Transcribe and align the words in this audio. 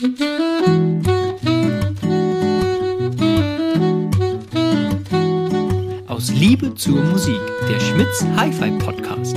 Aus 0.00 0.08
Liebe 6.32 6.74
zur 6.74 7.02
Musik, 7.02 7.38
der 7.68 7.78
Schmitz 7.80 8.24
Hi-Fi 8.34 8.70
Podcast. 8.78 9.36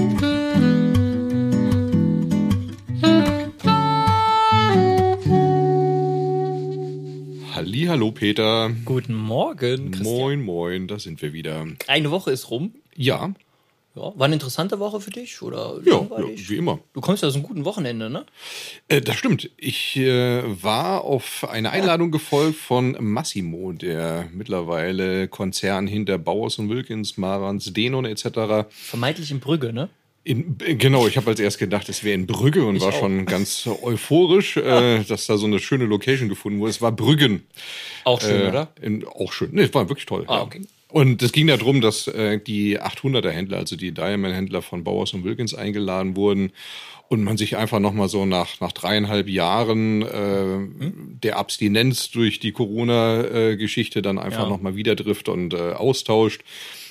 Hallo 7.94 8.12
Peter. 8.12 8.72
Guten 8.86 9.14
Morgen, 9.14 9.92
Christian. 9.92 10.18
Moin, 10.18 10.42
moin, 10.42 10.88
da 10.88 10.98
sind 10.98 11.22
wir 11.22 11.32
wieder. 11.34 11.68
Eine 11.88 12.10
Woche 12.10 12.32
ist 12.32 12.50
rum. 12.50 12.74
Ja. 12.96 13.34
Ja, 13.96 14.12
war 14.16 14.26
eine 14.26 14.34
interessante 14.34 14.80
Woche 14.80 15.00
für 15.00 15.12
dich 15.12 15.40
oder 15.44 15.80
Ja, 15.86 16.02
ja 16.02 16.24
wie 16.36 16.56
immer. 16.58 16.80
Du 16.94 17.02
kommst 17.02 17.22
ja 17.22 17.30
aus 17.30 17.36
einem 17.36 17.44
guten 17.44 17.64
Wochenende, 17.64 18.10
ne? 18.10 18.26
Äh, 18.88 19.02
das 19.02 19.18
stimmt. 19.18 19.52
Ich 19.58 19.96
äh, 19.98 20.42
war 20.64 21.02
auf 21.04 21.48
eine 21.48 21.70
Einladung 21.70 22.10
gefolgt 22.10 22.58
von 22.58 22.98
Massimo, 23.00 23.72
der 23.72 24.28
mittlerweile 24.34 25.28
Konzern 25.28 25.86
hinter 25.86 26.18
Bauers 26.18 26.58
und 26.58 26.70
Wilkins, 26.70 27.18
Marans, 27.18 27.72
Denon 27.72 28.06
etc. 28.06 28.66
Vermeintlich 28.70 29.30
in 29.30 29.40
Brügge, 29.40 29.72
ne? 29.74 29.90
In, 30.24 30.56
äh, 30.66 30.74
genau, 30.74 31.06
ich 31.06 31.18
habe 31.18 31.30
als 31.30 31.40
erst 31.40 31.60
gedacht, 31.60 31.88
es 31.90 32.04
wäre 32.04 32.16
in 32.16 32.26
Brügge 32.26 32.66
und 32.66 32.78
Ich 32.78 32.82
war 32.82 32.90
auch. 32.94 33.00
schon 33.00 33.28
ganz 33.28 33.68
euphorisch, 33.84 34.58
äh, 34.58 35.04
dass 35.04 35.28
da 35.28 35.38
so 35.38 35.46
eine 35.46 35.60
schöne 35.60 35.86
Location 35.86 36.30
gefunden 36.30 36.60
wurde. 36.60 36.72
Es 36.72 36.82
war 36.82 36.92
Brüggen. 36.94 37.44
Auch 38.06 38.22
schön, 38.22 38.42
Äh, 38.42 38.48
oder? 38.48 38.70
In, 38.82 39.06
auch 39.06 39.32
schön. 39.34 39.50
Nee, 39.52 39.64
es 39.64 39.74
war 39.76 39.88
wirklich 39.88 40.08
toll. 40.08 40.24
Ah, 40.28 40.38
ja. 40.38 40.42
okay. 40.44 40.62
Und 40.94 41.24
es 41.24 41.32
ging 41.32 41.48
darum, 41.48 41.82
dass 41.82 42.08
äh, 42.08 42.40
die 42.40 42.80
800er 42.80 43.32
Händler, 43.32 43.58
also 43.58 43.76
die 43.76 43.92
Diamond-Händler 43.94 44.62
von 44.62 44.84
Bowers 44.84 45.14
und 45.14 45.24
Wilkins 45.24 45.56
eingeladen 45.56 46.16
wurden 46.16 46.52
und 47.08 47.24
man 47.24 47.36
sich 47.36 47.58
einfach 47.58 47.80
nochmal 47.80 48.10
so 48.10 48.28
nach, 48.28 48.60
nach 48.62 48.72
dreieinhalb 48.74 49.28
Jahren 49.28 50.04
äh, 50.04 50.60
der 51.24 51.38
Abstinenz 51.38 52.12
durch 52.12 52.40
die 52.40 52.52
Corona-Geschichte 52.52 54.04
dann 54.04 54.20
einfach 54.20 54.44
Ja. 54.44 54.50
nochmal 54.50 54.76
wieder 54.76 54.96
trifft 54.96 55.30
und 55.30 55.56
äh, 55.56 55.72
austauscht. 55.74 56.44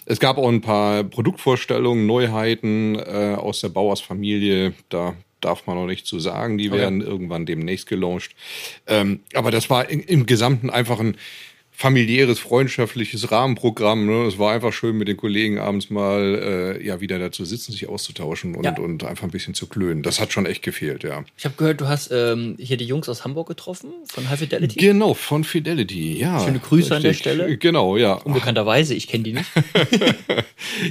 Es 0.04 0.18
gab 0.18 0.36
auch 0.36 0.48
ein 0.48 0.62
paar 0.62 1.04
Produktvorstellungen, 1.04 2.04
Neuheiten 2.04 2.96
äh, 2.96 3.36
aus 3.38 3.60
der 3.60 3.68
Bauers-Familie. 3.68 4.74
Da 4.88 5.14
darf 5.40 5.68
man 5.68 5.76
noch 5.76 5.86
nicht 5.86 6.08
zu 6.08 6.18
sagen. 6.18 6.58
Die 6.58 6.70
Okay. 6.70 6.78
werden 6.78 7.02
irgendwann 7.02 7.46
demnächst 7.46 7.86
gelauncht. 7.86 8.32
Ähm, 8.88 9.20
aber 9.34 9.52
das 9.52 9.70
war 9.70 9.88
in, 9.88 10.00
im 10.00 10.26
Gesamten 10.26 10.70
einfach 10.70 10.98
ein 10.98 11.16
familiäres, 11.74 12.38
freundschaftliches 12.38 13.32
Rahmenprogramm. 13.32 14.06
Ne? 14.06 14.26
Es 14.26 14.38
war 14.38 14.52
einfach 14.52 14.72
schön, 14.72 14.96
mit 14.98 15.08
den 15.08 15.16
Kollegen 15.16 15.58
abends 15.58 15.90
mal 15.90 16.78
äh, 16.80 16.86
ja 16.86 17.00
wieder 17.00 17.18
da 17.18 17.32
zu 17.32 17.44
sitzen, 17.44 17.72
sich 17.72 17.88
auszutauschen 17.88 18.54
und, 18.54 18.64
Ja. 18.64 18.76
und 18.78 19.02
einfach 19.04 19.24
ein 19.24 19.30
bisschen 19.30 19.54
zu 19.54 19.66
klönen. 19.66 20.02
Das 20.02 20.20
hat 20.20 20.32
schon 20.32 20.46
echt 20.46 20.62
gefehlt, 20.62 21.02
ja. 21.02 21.24
Ich 21.36 21.44
habe 21.44 21.54
gehört, 21.56 21.80
du 21.80 21.88
hast 21.88 22.10
ähm, 22.12 22.56
hier 22.58 22.76
die 22.76 22.84
Jungs 22.84 23.08
aus 23.08 23.24
Hamburg 23.24 23.48
getroffen, 23.48 23.90
von 24.06 24.28
High 24.28 24.38
Fidelity. 24.38 24.78
Genau, 24.78 25.14
von 25.14 25.44
Fidelity, 25.44 26.18
ja. 26.18 26.44
Schöne 26.44 26.58
Grüße 26.60 26.94
an 26.94 27.02
der 27.02 27.12
Richtig. 27.12 27.32
Stelle. 27.32 27.56
Genau, 27.56 27.96
ja. 27.96 28.14
Unbekannterweise, 28.14 28.94
ich 28.94 29.08
kenne 29.08 29.24
die 29.24 29.32
nicht. 29.32 29.46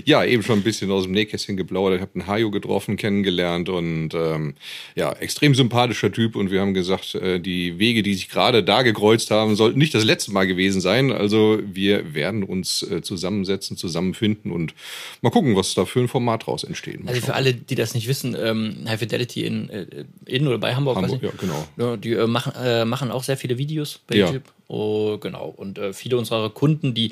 Ja, 0.05 0.23
eben 0.25 0.43
schon 0.43 0.59
ein 0.59 0.63
bisschen 0.63 0.91
aus 0.91 1.03
dem 1.03 1.13
Nähkästchen 1.13 1.55
geplaudert. 1.57 1.99
Ich 1.99 2.01
habe 2.01 2.11
einen 2.15 2.27
Hajo 2.27 2.51
getroffen, 2.51 2.97
kennengelernt 2.97 3.69
und 3.69 4.09
ähm, 4.13 4.55
ja, 4.95 5.11
extrem 5.13 5.55
sympathischer 5.55 6.11
Typ. 6.11 6.35
Und 6.35 6.51
wir 6.51 6.61
haben 6.61 6.73
gesagt, 6.73 7.15
äh, 7.15 7.39
die 7.39 7.79
Wege, 7.79 8.03
die 8.03 8.13
sich 8.13 8.29
gerade 8.29 8.63
da 8.63 8.81
gekreuzt 8.81 9.31
haben, 9.31 9.55
sollten 9.55 9.79
nicht 9.79 9.93
das 9.93 10.03
letzte 10.03 10.31
Mal 10.31 10.45
gewesen 10.47 10.70
sein. 10.79 11.11
Also 11.11 11.59
wir 11.65 12.13
werden 12.13 12.43
uns 12.43 12.83
äh, 12.83 13.01
zusammensetzen, 13.01 13.75
zusammenfinden 13.75 14.51
und 14.51 14.73
mal 15.21 15.29
gucken, 15.31 15.55
was 15.55 15.73
da 15.73 15.85
für 15.85 15.99
ein 15.99 16.07
Format 16.07 16.45
draus 16.45 16.63
entsteht. 16.63 16.99
Also 17.05 17.21
für 17.21 17.33
alle, 17.33 17.53
die 17.53 17.75
das 17.75 17.93
nicht 17.93 18.07
wissen, 18.07 18.35
ähm, 18.39 18.85
High 18.87 18.99
Fidelity 18.99 19.43
in, 19.43 19.69
äh, 19.69 20.05
in 20.25 20.47
oder 20.47 20.57
bei 20.59 20.75
Hamburg, 20.75 20.97
Hamburg, 20.97 21.21
ja, 21.21 21.31
genau. 21.37 21.67
Ja, 21.77 21.97
die 21.97 22.13
äh, 22.13 22.27
machen, 22.27 22.53
äh, 22.63 22.85
machen 22.85 23.11
auch 23.11 23.23
sehr 23.23 23.37
viele 23.37 23.57
Videos 23.57 23.99
bei 24.07 24.15
Ja. 24.15 24.27
YouTube. 24.27 24.43
Oh, 24.67 25.17
genau. 25.17 25.53
Und 25.57 25.77
äh, 25.79 25.91
viele 25.91 26.17
unserer 26.17 26.49
Kunden, 26.49 26.93
die, 26.93 27.11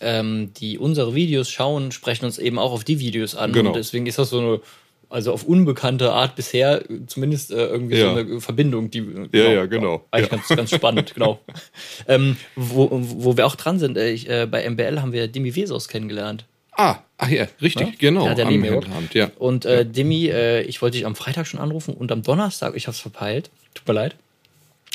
ähm, 0.00 0.52
die 0.60 0.78
unsere 0.78 1.14
Videos 1.14 1.48
schauen, 1.48 1.90
sprechen 1.92 2.26
uns 2.26 2.38
eben 2.38 2.58
auch 2.58 2.72
auf 2.72 2.84
die 2.84 3.00
Videos 3.00 3.34
an. 3.34 3.52
Genau. 3.52 3.70
Und 3.70 3.76
deswegen 3.76 4.06
ist 4.06 4.18
das 4.18 4.28
so 4.28 4.40
eine, 4.40 4.60
also 5.08 5.32
auf 5.32 5.44
unbekannte 5.44 6.12
Art 6.12 6.34
bisher 6.36 6.90
äh, 6.90 7.06
zumindest 7.06 7.50
äh, 7.52 7.66
irgendwie 7.66 7.96
Ja. 7.96 8.12
so 8.14 8.20
eine 8.20 8.40
Verbindung, 8.40 8.90
die 8.90 9.04
Ja, 9.32 9.50
ja, 9.52 9.66
genau. 9.66 10.04
Eigentlich 10.10 10.30
Ja. 10.30 10.36
ganz, 10.36 10.48
ganz 10.48 10.70
spannend, 10.70 11.14
genau. 11.14 11.40
Ähm, 12.08 12.36
wo, 12.56 12.88
wo 12.92 13.36
wir 13.36 13.46
auch 13.46 13.56
dran 13.56 13.78
sind, 13.78 13.96
äh, 13.96 14.10
ich, 14.10 14.28
äh, 14.28 14.46
bei 14.50 14.68
MBL 14.68 15.00
haben 15.00 15.12
wir 15.12 15.28
Demi 15.28 15.54
Vesos 15.54 15.88
kennengelernt. 15.88 16.44
Ah, 16.78 16.96
ach 17.16 17.28
ja, 17.28 17.46
richtig, 17.62 17.86
Ja? 17.88 17.94
genau. 17.98 18.26
Ja, 18.26 18.34
der 18.34 18.46
am. 18.46 18.62
Händleramt, 18.62 19.14
ja. 19.14 19.30
Und 19.38 19.64
äh, 19.64 19.86
Demi, 19.86 20.26
äh, 20.28 20.60
ich 20.62 20.82
wollte 20.82 20.98
dich 20.98 21.06
am 21.06 21.16
Freitag 21.16 21.46
schon 21.46 21.58
anrufen 21.58 21.94
und 21.94 22.12
am 22.12 22.22
Donnerstag, 22.22 22.74
ich 22.76 22.86
habe 22.86 22.94
es 22.94 23.00
verpeilt. 23.00 23.48
Tut 23.74 23.88
mir 23.88 23.94
leid. 23.94 24.16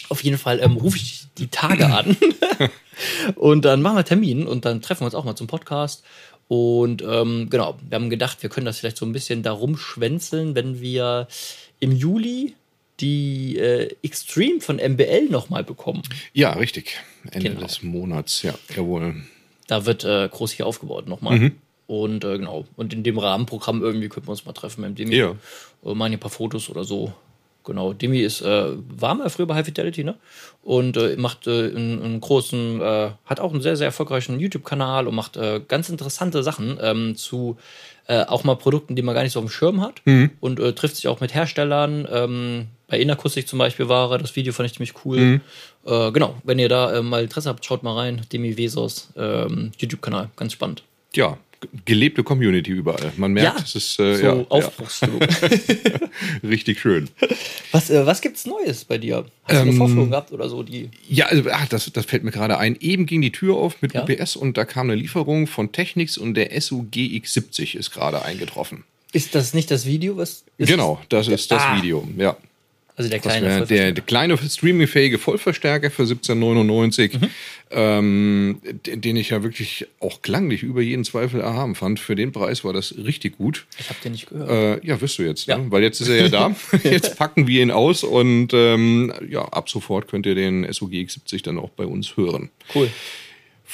Auf 0.10 0.24
jeden 0.24 0.38
Fall 0.38 0.60
ähm, 0.62 0.78
rufe 0.78 0.98
ich 0.98 1.24
die 1.38 1.48
Tage 1.48 1.88
an 1.88 2.16
und 3.36 3.66
dann 3.66 3.82
machen 3.82 3.96
wir 3.98 4.04
Termin 4.06 4.46
und 4.46 4.66
dann 4.66 4.82
treffen 4.82 5.02
wir 5.02 5.06
uns 5.06 5.16
auch 5.16 5.24
mal 5.24 5.36
zum 5.36 5.48
Podcast. 5.48 6.04
Und 6.52 7.02
ähm, 7.02 7.48
genau, 7.50 7.78
wir 7.88 7.96
haben 7.96 8.10
gedacht, 8.10 8.44
wir 8.44 8.50
können 8.50 8.66
das 8.66 8.78
vielleicht 8.80 8.98
so 8.98 9.06
ein 9.06 9.14
bisschen 9.14 9.42
darum 9.42 9.78
schwänzeln, 9.78 10.54
wenn 10.54 10.82
wir 10.82 11.30
im 11.80 11.94
Juli 11.94 12.56
die 13.00 13.56
äh, 13.58 13.96
Extreme 14.04 14.60
von 14.60 14.76
MBL 14.76 15.30
nochmal 15.30 15.64
bekommen. 15.64 16.02
Ja, 16.34 16.52
richtig. 16.52 16.98
Ende 17.32 17.52
Genau. 17.52 17.62
des 17.62 17.84
Monats, 17.84 18.42
ja, 18.42 18.54
jawohl. 18.76 19.24
Da 19.68 19.86
wird 19.86 20.04
äh, 20.04 20.28
groß 20.30 20.52
hier 20.52 20.68
aufgebaut 20.68 21.08
nochmal. 21.08 21.54
Und 21.88 22.26
äh, 22.26 22.38
genau, 22.38 22.66
und 22.76 22.94
in 22.94 23.04
dem 23.04 23.18
Rahmenprogramm 23.18 23.82
irgendwie 23.82 24.10
können 24.10 24.28
wir 24.28 24.32
uns 24.32 24.44
mal 24.44 24.52
treffen 24.52 24.82
mit 24.82 25.00
Demi. 25.00 25.16
Ja. 25.16 25.36
Äh, 25.86 25.94
machen 25.94 26.12
ein 26.12 26.20
paar 26.20 26.30
Fotos 26.32 26.70
oder 26.70 26.84
so. 26.84 27.14
Genau, 27.64 27.94
Demi 27.94 28.20
ist, 28.22 28.42
äh, 28.42 28.72
war 28.76 29.14
mal 29.14 29.30
früher 29.30 29.46
bei 29.46 29.56
High 29.56 29.66
Fidelity, 29.66 30.04
ne? 30.04 30.16
Und 30.64 30.98
äh, 30.98 31.16
macht 31.16 31.48
äh, 31.48 31.68
einen, 31.70 32.02
einen 32.02 32.22
großen, 32.22 32.82
äh, 32.82 33.12
hat 33.26 33.40
auch 33.40 33.52
einen 33.52 33.62
sehr, 33.62 33.76
sehr 33.76 33.88
erfolgreichen 33.88 34.40
YouTube-Kanal 34.40 35.08
und 35.08 35.16
macht 35.16 35.38
äh, 35.38 35.62
ganz 35.68 35.90
interessante 35.90 36.42
Sachen 36.42 36.80
ähm, 36.82 37.16
zu 37.16 37.58
äh, 38.08 38.26
auch 38.26 38.44
mal 38.44 38.56
Produkten, 38.56 38.96
die 38.96 39.04
man 39.04 39.14
gar 39.14 39.24
nicht 39.24 39.34
so 39.34 39.40
auf 39.40 39.46
dem 39.46 39.52
Schirm 39.52 39.82
hat. 39.82 40.02
Und 40.40 40.60
äh, 40.60 40.74
trifft 40.74 40.96
sich 40.96 41.08
auch 41.08 41.20
mit 41.20 41.34
Herstellern. 41.34 42.08
Ähm, 42.12 42.68
bei 42.88 43.00
Inakustik 43.00 43.48
zum 43.48 43.60
Beispiel 43.60 43.90
war 43.90 44.12
er, 44.12 44.18
das 44.18 44.36
Video 44.36 44.54
fand 44.54 44.68
ich 44.68 44.74
ziemlich 44.74 44.94
cool. 45.06 45.40
Äh, 45.86 46.12
genau, 46.12 46.36
wenn 46.44 46.60
ihr 46.60 46.68
da 46.70 47.02
mal 47.02 47.24
Interesse 47.24 47.50
habt, 47.50 47.64
schaut 47.64 47.84
mal 47.84 47.96
rein. 47.96 48.22
Demi 48.34 48.58
Vesos 48.58 49.10
ähm, 49.16 49.72
YouTube-Kanal, 49.78 50.30
ganz 50.36 50.54
spannend. 50.54 50.84
Ja, 51.16 51.38
gelebte 51.86 52.24
Community 52.24 52.72
überall. 52.72 53.12
Man 53.18 53.34
merkt, 53.34 53.58
Ja, 53.60 53.64
es 53.64 53.76
ist 53.76 54.00
äh, 54.00 54.16
so 54.18 54.24
ja, 54.26 54.36
ja, 54.36 54.46
Aufbruchsstimmung. 54.50 55.22
richtig 56.44 56.80
schön. 56.80 57.10
was, 57.72 57.90
äh, 57.90 58.06
was 58.06 58.22
gibt's 58.22 58.46
Neues 58.46 58.86
bei 58.86 58.98
dir? 58.98 59.26
Hast 59.46 59.54
du 59.56 59.62
eine 59.62 59.72
Ähm, 59.72 59.78
Vorführung 59.78 60.10
gehabt 60.10 60.32
oder 60.32 60.50
so, 60.50 60.64
die 60.64 60.90
Ja, 61.08 61.26
also, 61.28 61.50
ach, 61.52 61.68
das, 61.68 61.92
das 61.92 62.06
fällt 62.06 62.24
mir 62.24 62.32
gerade 62.32 62.58
ein. 62.58 62.76
Eben 62.80 63.06
ging 63.06 63.22
die 63.22 63.32
Tür 63.32 63.56
auf 63.56 63.82
mit 63.82 63.94
Ja. 63.94 64.04
UPS 64.04 64.36
und 64.36 64.58
da 64.58 64.66
kam 64.66 64.90
eine 64.90 64.96
Lieferung 65.00 65.48
von 65.48 65.72
Technics 65.72 66.18
und 66.18 66.36
der 66.36 66.52
SUGX70 66.52 67.76
ist 67.78 67.92
gerade 67.92 68.24
eingetroffen. 68.24 68.84
Ist 69.14 69.36
das 69.36 69.54
nicht 69.54 69.70
das 69.72 69.86
Video, 69.86 70.16
was. 70.18 70.44
Ist 70.58 70.70
genau, 70.70 71.02
das 71.10 71.28
ist 71.28 71.52
das 71.52 71.62
Ah. 71.62 71.78
Video. 71.78 72.08
Ja. 72.18 72.38
Also 72.96 73.10
der 73.10 73.20
kleine. 73.20 73.66
der, 73.66 73.92
der 73.94 74.04
kleine 74.04 74.38
streamingfähige 74.38 75.18
Vollverstärker 75.18 75.90
für 75.90 76.04
1799, 76.04 77.14
Mhm. 77.14 77.30
ähm, 77.72 78.62
den, 78.86 79.02
den 79.02 79.16
ich 79.16 79.30
ja 79.30 79.44
wirklich 79.44 79.88
auch 80.00 80.22
klanglich 80.22 80.62
über 80.64 80.82
jeden 80.82 81.04
Zweifel 81.06 81.40
erhaben 81.42 81.76
fand. 81.76 82.00
Für 82.00 82.16
den 82.16 82.32
Preis 82.32 82.64
war 82.64 82.74
das 82.74 82.96
richtig 82.98 83.38
gut. 83.38 83.66
ich 83.80 83.90
habe 83.90 84.00
den 84.04 84.12
nicht 84.12 84.30
gehört. 84.30 84.84
Äh, 84.84 84.86
ja, 84.88 85.00
wirst 85.02 85.18
du 85.20 85.24
jetzt, 85.24 85.48
Ja. 85.48 85.58
ne? 85.58 85.68
weil 85.72 85.84
jetzt 85.84 86.02
ist 86.02 86.10
er 86.10 86.18
ja 86.22 86.28
da. 86.30 86.56
jetzt 86.84 87.18
packen 87.18 87.48
wir 87.48 87.62
ihn 87.62 87.72
aus 87.72 88.04
und 88.04 88.50
ähm, 88.54 89.14
ja, 89.30 89.42
ab 89.46 89.70
sofort 89.70 90.08
könnt 90.08 90.26
ihr 90.26 90.36
den 90.36 90.66
SUGX70 90.66 91.44
dann 91.44 91.58
auch 91.60 91.70
bei 91.70 91.86
uns 91.86 92.18
hören. 92.18 92.50
cool. 92.76 92.90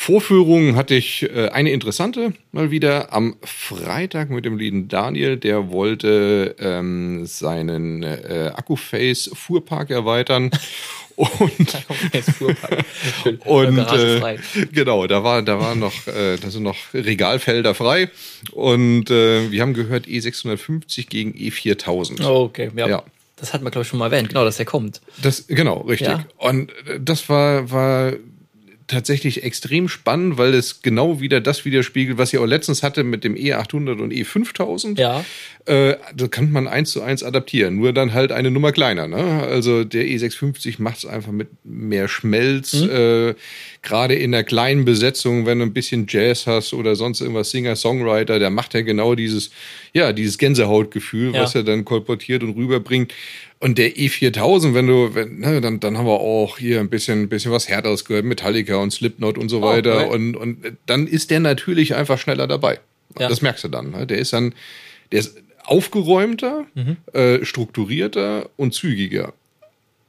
Vorführung 0.07 0.78
hatte 0.78 0.95
ich 0.95 1.23
äh, 1.23 1.50
eine 1.50 1.72
interessante 1.72 2.31
mal 2.53 2.72
wieder 2.72 3.12
am 3.12 3.35
Freitag 3.44 4.29
mit 4.29 4.45
dem 4.45 4.57
lieben 4.57 4.88
Daniel. 4.88 5.35
Der 5.35 5.69
wollte 5.69 6.56
ähm, 6.59 7.25
seinen 7.25 8.03
äh, 8.03 8.53
Akkuface 8.56 9.31
Fuhrpark 9.34 9.90
erweitern. 9.90 10.49
Und 11.17 11.40
und 13.46 13.79
äh, 13.79 14.37
genau, 14.72 15.08
da 15.08 15.23
war 15.23 15.41
da 15.41 15.59
war 15.59 15.73
noch 15.73 16.05
äh, 16.05 16.37
da 16.37 16.52
sind 16.52 16.61
noch 16.61 16.78
Regalfelder 16.93 17.73
frei 17.73 18.11
und 18.52 19.09
äh, 19.09 19.49
wir 19.49 19.64
haben 19.64 19.73
gehört 19.73 20.05
E650 20.05 21.09
gegen 21.09 21.32
E4000. 21.32 22.23
Oh, 22.23 22.43
okay, 22.43 22.70
ja. 22.76 22.87
Ja. 22.87 23.03
Das 23.37 23.52
hat 23.52 23.64
man, 23.64 23.72
glaube 23.72 23.82
ich, 23.82 23.87
schon 23.87 23.97
mal 23.97 24.14
erwähnt, 24.14 24.29
genau, 24.29 24.46
dass 24.46 24.58
der 24.58 24.67
kommt. 24.67 25.02
Das 25.20 25.47
genau, 25.47 25.82
richtig. 25.82 26.09
Ja. 26.09 26.23
Und 26.37 26.70
äh, 26.85 26.99
das 26.99 27.29
war 27.29 27.72
war 27.72 28.14
tatsächlich 28.87 29.43
extrem 29.43 29.89
spannend, 29.89 30.37
weil 30.37 30.53
es 30.53 30.81
genau 30.81 31.19
wieder 31.19 31.41
das 31.41 31.66
widerspiegelt, 31.66 32.17
was 32.17 32.34
ich 32.34 32.39
auch 32.39 32.45
letztens 32.45 32.84
hatte 32.84 33.03
mit 33.03 33.23
dem 33.23 33.35
E800 33.35 34.01
und 34.01 34.13
E5000. 34.13 34.99
Ja. 34.99 35.25
Äh, 35.67 35.97
das 36.16 36.31
kann 36.31 36.49
man 36.52 36.66
eins 36.67 36.91
zu 36.91 37.02
eins 37.02 37.23
adaptieren, 37.23 37.75
nur 37.75 37.91
dann 37.91 38.14
halt 38.14 38.31
eine 38.31 38.52
Nummer 38.52 38.72
kleiner. 38.72 39.08
Ne? 39.08 39.17
Also 39.43 39.84
der 39.84 40.05
E650 40.05 40.75
macht 40.81 40.99
es 40.99 41.05
einfach 41.05 41.34
mit 41.34 41.49
mehr 41.66 42.08
Schmelz, 42.08 42.73
äh, 42.73 43.35
gerade 43.81 44.16
in 44.16 44.31
der 44.31 44.46
kleinen 44.46 44.85
Besetzung, 44.85 45.46
wenn 45.46 45.59
du 45.59 45.66
ein 45.66 45.73
bisschen 45.73 46.05
Jazz 46.08 46.47
hast 46.47 46.73
oder 46.73 46.96
sonst 46.96 47.19
irgendwas 47.19 47.52
Singer-Songwriter, 47.52 48.40
der 48.40 48.49
macht 48.49 48.75
ja 48.75 48.81
genau 48.81 49.14
dieses, 49.16 49.52
ja, 49.93 50.14
dieses 50.14 50.37
Gänsehautgefühl, 50.37 51.34
Ja. 51.35 51.41
was 51.41 51.53
er 51.53 51.64
dann 51.64 51.84
kolportiert 51.84 52.43
und 52.43 52.55
rüberbringt. 52.55 53.13
Und 53.59 53.78
der 53.78 53.96
E4000, 53.97 54.73
wenn 54.73 54.87
du, 54.87 55.16
wenn, 55.16 55.40
ne, 55.40 55.59
dann, 55.59 55.81
dann 55.81 55.97
haben 55.97 56.05
wir 56.05 56.20
auch 56.22 56.59
hier 56.59 56.79
ein 56.79 56.90
bisschen, 56.90 57.28
bisschen 57.28 57.52
was 57.52 57.67
härteres 57.67 58.05
gehört, 58.05 58.23
Metallica 58.23 58.78
und 58.78 58.91
Slipknot 58.91 59.37
und 59.37 59.49
so 59.49 59.61
weiter. 59.61 60.05
okay. 60.05 60.16
Und, 60.16 60.35
und 60.37 60.78
dann 60.85 61.08
ist 61.08 61.29
der 61.29 61.41
natürlich 61.41 61.93
einfach 61.96 62.20
schneller 62.20 62.47
dabei. 62.47 62.79
Ja. 63.20 63.28
Das 63.28 63.41
merkst 63.41 63.66
du 63.66 63.67
dann. 63.67 63.91
Ne? 63.91 64.08
Der 64.08 64.20
ist 64.20 64.31
dann, 64.31 64.53
der 65.11 65.20
ist 65.20 65.35
aufgeräumter, 65.67 66.66
äh, 67.14 67.43
strukturierter 67.46 68.49
und 68.58 68.73
zügiger. 68.73 69.34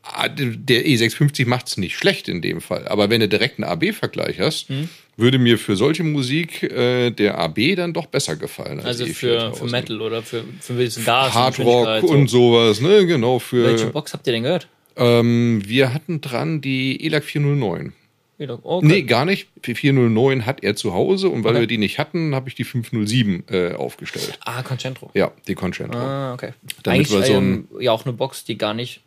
Ah, 0.02 0.28
Der 0.28 0.86
E650 0.86 1.46
macht's 1.46 1.76
nicht 1.76 1.96
schlecht 1.96 2.28
in 2.28 2.40
dem 2.40 2.60
Fall. 2.60 2.88
Aber 2.88 3.10
wenn 3.10 3.20
du 3.20 3.28
direkt 3.28 3.58
einen 3.58 3.68
AB-Vergleich 3.70 4.40
hast, 4.40 4.68
würde 5.16 5.38
mir 5.38 5.58
für 5.58 5.76
solche 5.76 6.04
Musik 6.04 6.62
äh, 6.62 7.10
der 7.10 7.36
AB 7.38 7.74
dann 7.76 7.92
doch 7.92 8.06
besser 8.06 8.36
gefallen. 8.36 8.78
Als 8.78 8.86
Also 9.00 9.06
für, 9.06 9.50
E4000. 9.50 9.54
für 9.56 9.64
Metal 9.66 10.00
oder 10.00 10.22
für, 10.22 10.44
für 10.60 10.72
ein 10.74 10.78
bisschen 10.78 11.04
Gas. 11.04 11.34
Hardrock 11.34 11.84
Geschwindigkeit, 11.86 12.10
und 12.18 12.28
sowas, 12.28 12.80
ne? 12.80 13.04
Genau, 13.04 13.42
Welche 13.50 13.86
für. 13.86 13.90
Box 13.92 14.12
habt 14.14 14.26
ihr 14.28 14.32
denn 14.32 14.44
gehört? 14.44 14.68
Ähm, 14.96 15.62
wir 15.66 15.92
hatten 15.92 16.20
dran 16.20 16.60
die 16.60 17.04
ELAC 17.04 17.24
409. 17.24 17.92
Okay. 18.40 18.86
Nee, 18.86 19.02
gar 19.02 19.24
nicht. 19.24 19.48
Die 19.66 19.74
409 19.74 20.46
hat 20.46 20.62
er 20.62 20.76
zu 20.76 20.94
Hause 20.94 21.28
und 21.28 21.42
weil 21.42 21.52
Okay. 21.52 21.60
wir 21.60 21.66
die 21.66 21.78
nicht 21.78 21.98
hatten, 21.98 22.34
habe 22.36 22.48
ich 22.48 22.54
die 22.54 22.62
507 22.64 23.44
äh, 23.50 23.72
aufgestellt. 23.74 24.38
Ah, 24.44 24.62
Concentro. 24.62 25.10
Ja, 25.14 25.32
die 25.48 25.54
Concerto. 25.56 25.98
Ah, 25.98 26.34
okay. 26.34 26.52
Damit 26.84 27.10
Eigentlich 27.10 27.26
so 27.26 27.32
ähm, 27.32 27.66
ja 27.80 27.90
auch 27.90 28.04
eine 28.04 28.12
Box, 28.12 28.44
die 28.44 28.56
gar 28.56 28.74
nicht 28.74 29.00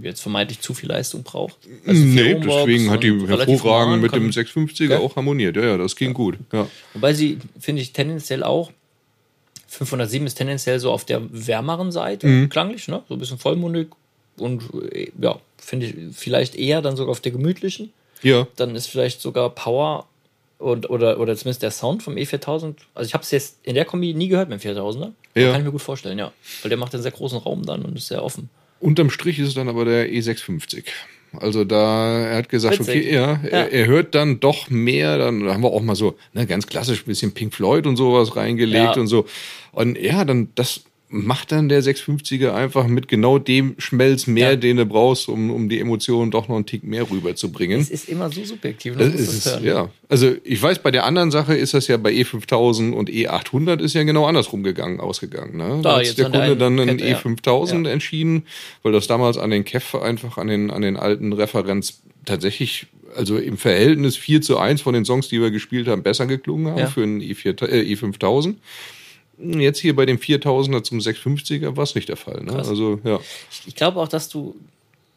jetzt 0.00 0.20
vermeintlich 0.20 0.60
zu 0.60 0.74
viel 0.74 0.90
Leistung 0.90 1.22
braucht. 1.24 1.56
Also 1.86 2.04
nee, 2.04 2.34
deswegen 2.34 2.90
hat 2.90 3.02
die 3.02 3.12
hervorragend 3.26 4.02
mit 4.02 4.14
dem 4.14 4.30
650er 4.30 4.88
Gell? 4.88 4.98
auch 4.98 5.16
harmoniert. 5.16 5.56
Ja, 5.56 5.64
ja, 5.64 5.76
das 5.78 5.96
ging 5.96 6.12
gut. 6.14 6.36
Ja. 6.52 6.68
Wobei 6.94 7.14
sie, 7.14 7.38
finde 7.58 7.82
ich, 7.82 7.92
tendenziell 7.94 8.42
auch 8.44 8.70
507 9.68 10.26
ist 10.26 10.34
tendenziell 10.36 10.78
so 10.80 10.92
auf 10.92 11.04
der 11.04 11.22
wärmeren 11.30 11.90
Seite, 11.92 12.26
Mhm. 12.26 12.48
klanglich, 12.48 12.86
ne? 12.88 13.02
So 13.08 13.14
ein 13.14 13.18
bisschen 13.18 13.38
vollmundig 13.38 13.88
und 14.38 14.62
äh, 14.92 15.10
ja, 15.20 15.38
finde 15.58 15.86
ich 15.86 15.94
vielleicht 16.16 16.54
eher 16.54 16.82
dann 16.82 16.96
sogar 16.96 17.10
auf 17.10 17.20
der 17.20 17.32
gemütlichen. 17.32 17.90
Ja. 18.22 18.46
Dann 18.56 18.74
ist 18.74 18.86
vielleicht 18.86 19.20
sogar 19.20 19.50
Power 19.50 20.06
und, 20.58 20.88
oder, 20.88 21.20
oder 21.20 21.36
zumindest 21.36 21.62
der 21.62 21.70
Sound 21.70 22.02
vom 22.02 22.14
E4000. 22.14 22.74
Also 22.94 23.08
ich 23.08 23.14
habe 23.14 23.22
es 23.24 23.30
jetzt 23.30 23.58
in 23.62 23.74
der 23.74 23.84
Kombi 23.84 24.14
nie 24.14 24.28
gehört 24.28 24.48
mit 24.48 24.62
dem 24.64 24.76
4000er. 24.76 25.12
Ja. 25.34 25.50
Kann 25.52 25.60
ich 25.60 25.66
mir 25.66 25.72
gut 25.72 25.82
vorstellen, 25.82 26.18
ja. 26.18 26.32
Weil 26.62 26.70
der 26.70 26.78
macht 26.78 26.94
einen 26.94 27.02
sehr 27.02 27.12
großen 27.12 27.38
Raum 27.38 27.64
dann 27.66 27.82
und 27.82 27.96
ist 27.98 28.08
sehr 28.08 28.24
offen. 28.24 28.48
Unterm 28.80 29.10
Strich 29.10 29.38
ist 29.38 29.48
es 29.48 29.54
dann 29.54 29.68
aber 29.68 29.84
der 29.84 30.08
E650. 30.10 30.84
Also 31.38 31.64
da, 31.64 32.20
er 32.28 32.36
hat 32.38 32.48
gesagt, 32.48 32.78
Witzig. 32.78 33.06
okay, 33.06 33.14
ja, 33.14 33.32
Ja. 33.42 33.48
Er, 33.50 33.72
er 33.72 33.86
hört 33.86 34.14
dann 34.14 34.40
doch 34.40 34.70
mehr, 34.70 35.18
dann 35.18 35.44
haben 35.50 35.62
wir 35.62 35.70
auch 35.70 35.82
mal 35.82 35.96
so, 35.96 36.16
ne, 36.32 36.46
ganz 36.46 36.66
klassisch 36.66 37.02
ein 37.02 37.06
bisschen 37.06 37.32
Pink 37.32 37.52
Floyd 37.54 37.86
und 37.86 37.96
sowas 37.96 38.36
reingelegt 38.36 38.96
Ja. 38.96 39.00
und 39.00 39.08
so. 39.08 39.26
Und 39.72 39.98
ja, 39.98 40.24
dann, 40.24 40.48
das 40.54 40.84
macht 41.08 41.52
dann 41.52 41.68
der 41.68 41.82
650er 41.84 42.52
einfach 42.52 42.88
mit 42.88 43.06
genau 43.06 43.38
dem 43.38 43.76
Schmelz 43.78 44.26
mehr, 44.26 44.50
Ja. 44.50 44.56
den 44.56 44.76
du 44.78 44.86
brauchst, 44.86 45.28
um, 45.28 45.50
um 45.52 45.68
die 45.68 45.78
Emotionen 45.78 46.32
doch 46.32 46.48
noch 46.48 46.56
einen 46.56 46.66
Tick 46.66 46.82
mehr 46.82 47.08
rüberzubringen. 47.08 47.80
Es 47.80 47.90
ist 47.90 48.08
immer 48.08 48.28
so 48.30 48.44
subjektiv. 48.44 48.96
Das 48.96 49.14
ist 49.14 49.32
es, 49.46 49.52
hören. 49.52 49.64
ja. 49.64 49.88
Also 50.08 50.32
ich 50.42 50.60
weiß, 50.60 50.80
bei 50.80 50.90
der 50.90 51.04
anderen 51.04 51.30
Sache 51.30 51.54
ist 51.54 51.74
das 51.74 51.86
ja 51.86 51.96
bei 51.96 52.10
E5000 52.12 52.92
und 52.92 53.08
E800 53.08 53.80
ist 53.80 53.94
ja 53.94 54.02
genau 54.02 54.26
andersrum 54.26 54.64
gegangen, 54.64 54.98
ausgegangen. 54.98 55.56
Ne? 55.56 55.80
Da, 55.82 56.00
Da 56.00 56.08
hat 56.08 56.18
der 56.18 56.24
Kunde 56.30 56.56
dann 56.56 56.72
einen 56.80 56.88
einen 56.90 56.98
Kette, 56.98 57.10
ja. 57.10 57.18
E5000 57.18 57.88
entschieden, 57.88 58.42
weil 58.82 58.92
das 58.92 59.06
damals 59.06 59.38
an 59.38 59.50
den 59.50 59.64
KEF 59.64 59.94
einfach 59.94 60.38
an 60.38 60.48
den, 60.48 60.70
an 60.72 60.82
den 60.82 60.96
alten 60.96 61.32
Referenz 61.32 62.00
tatsächlich, 62.24 62.86
also 63.16 63.38
im 63.38 63.56
Verhältnis 63.58 64.16
4 64.16 64.42
zu 64.42 64.58
1 64.58 64.80
von 64.82 64.92
den 64.92 65.04
Songs, 65.04 65.28
die 65.28 65.40
wir 65.40 65.52
gespielt 65.52 65.86
haben, 65.86 66.02
besser 66.02 66.26
geklungen 66.26 66.66
haben 66.72 66.78
Ja. 66.80 66.86
für 66.88 67.04
einen 67.04 67.20
E4, 67.20 67.62
äh, 67.68 67.94
E5000. 67.94 68.54
Jetzt 69.38 69.80
hier 69.80 69.94
bei 69.94 70.06
dem 70.06 70.18
4000er 70.18 70.82
zum 70.82 70.98
650er 70.98 71.76
war 71.76 71.84
es 71.84 71.94
nicht 71.94 72.08
der 72.08 72.16
Fall. 72.16 72.42
Ne? 72.42 72.54
Also 72.54 73.00
ja, 73.04 73.20
Ich 73.66 73.74
glaube 73.74 74.00
auch, 74.00 74.08
dass 74.08 74.28
du 74.28 74.56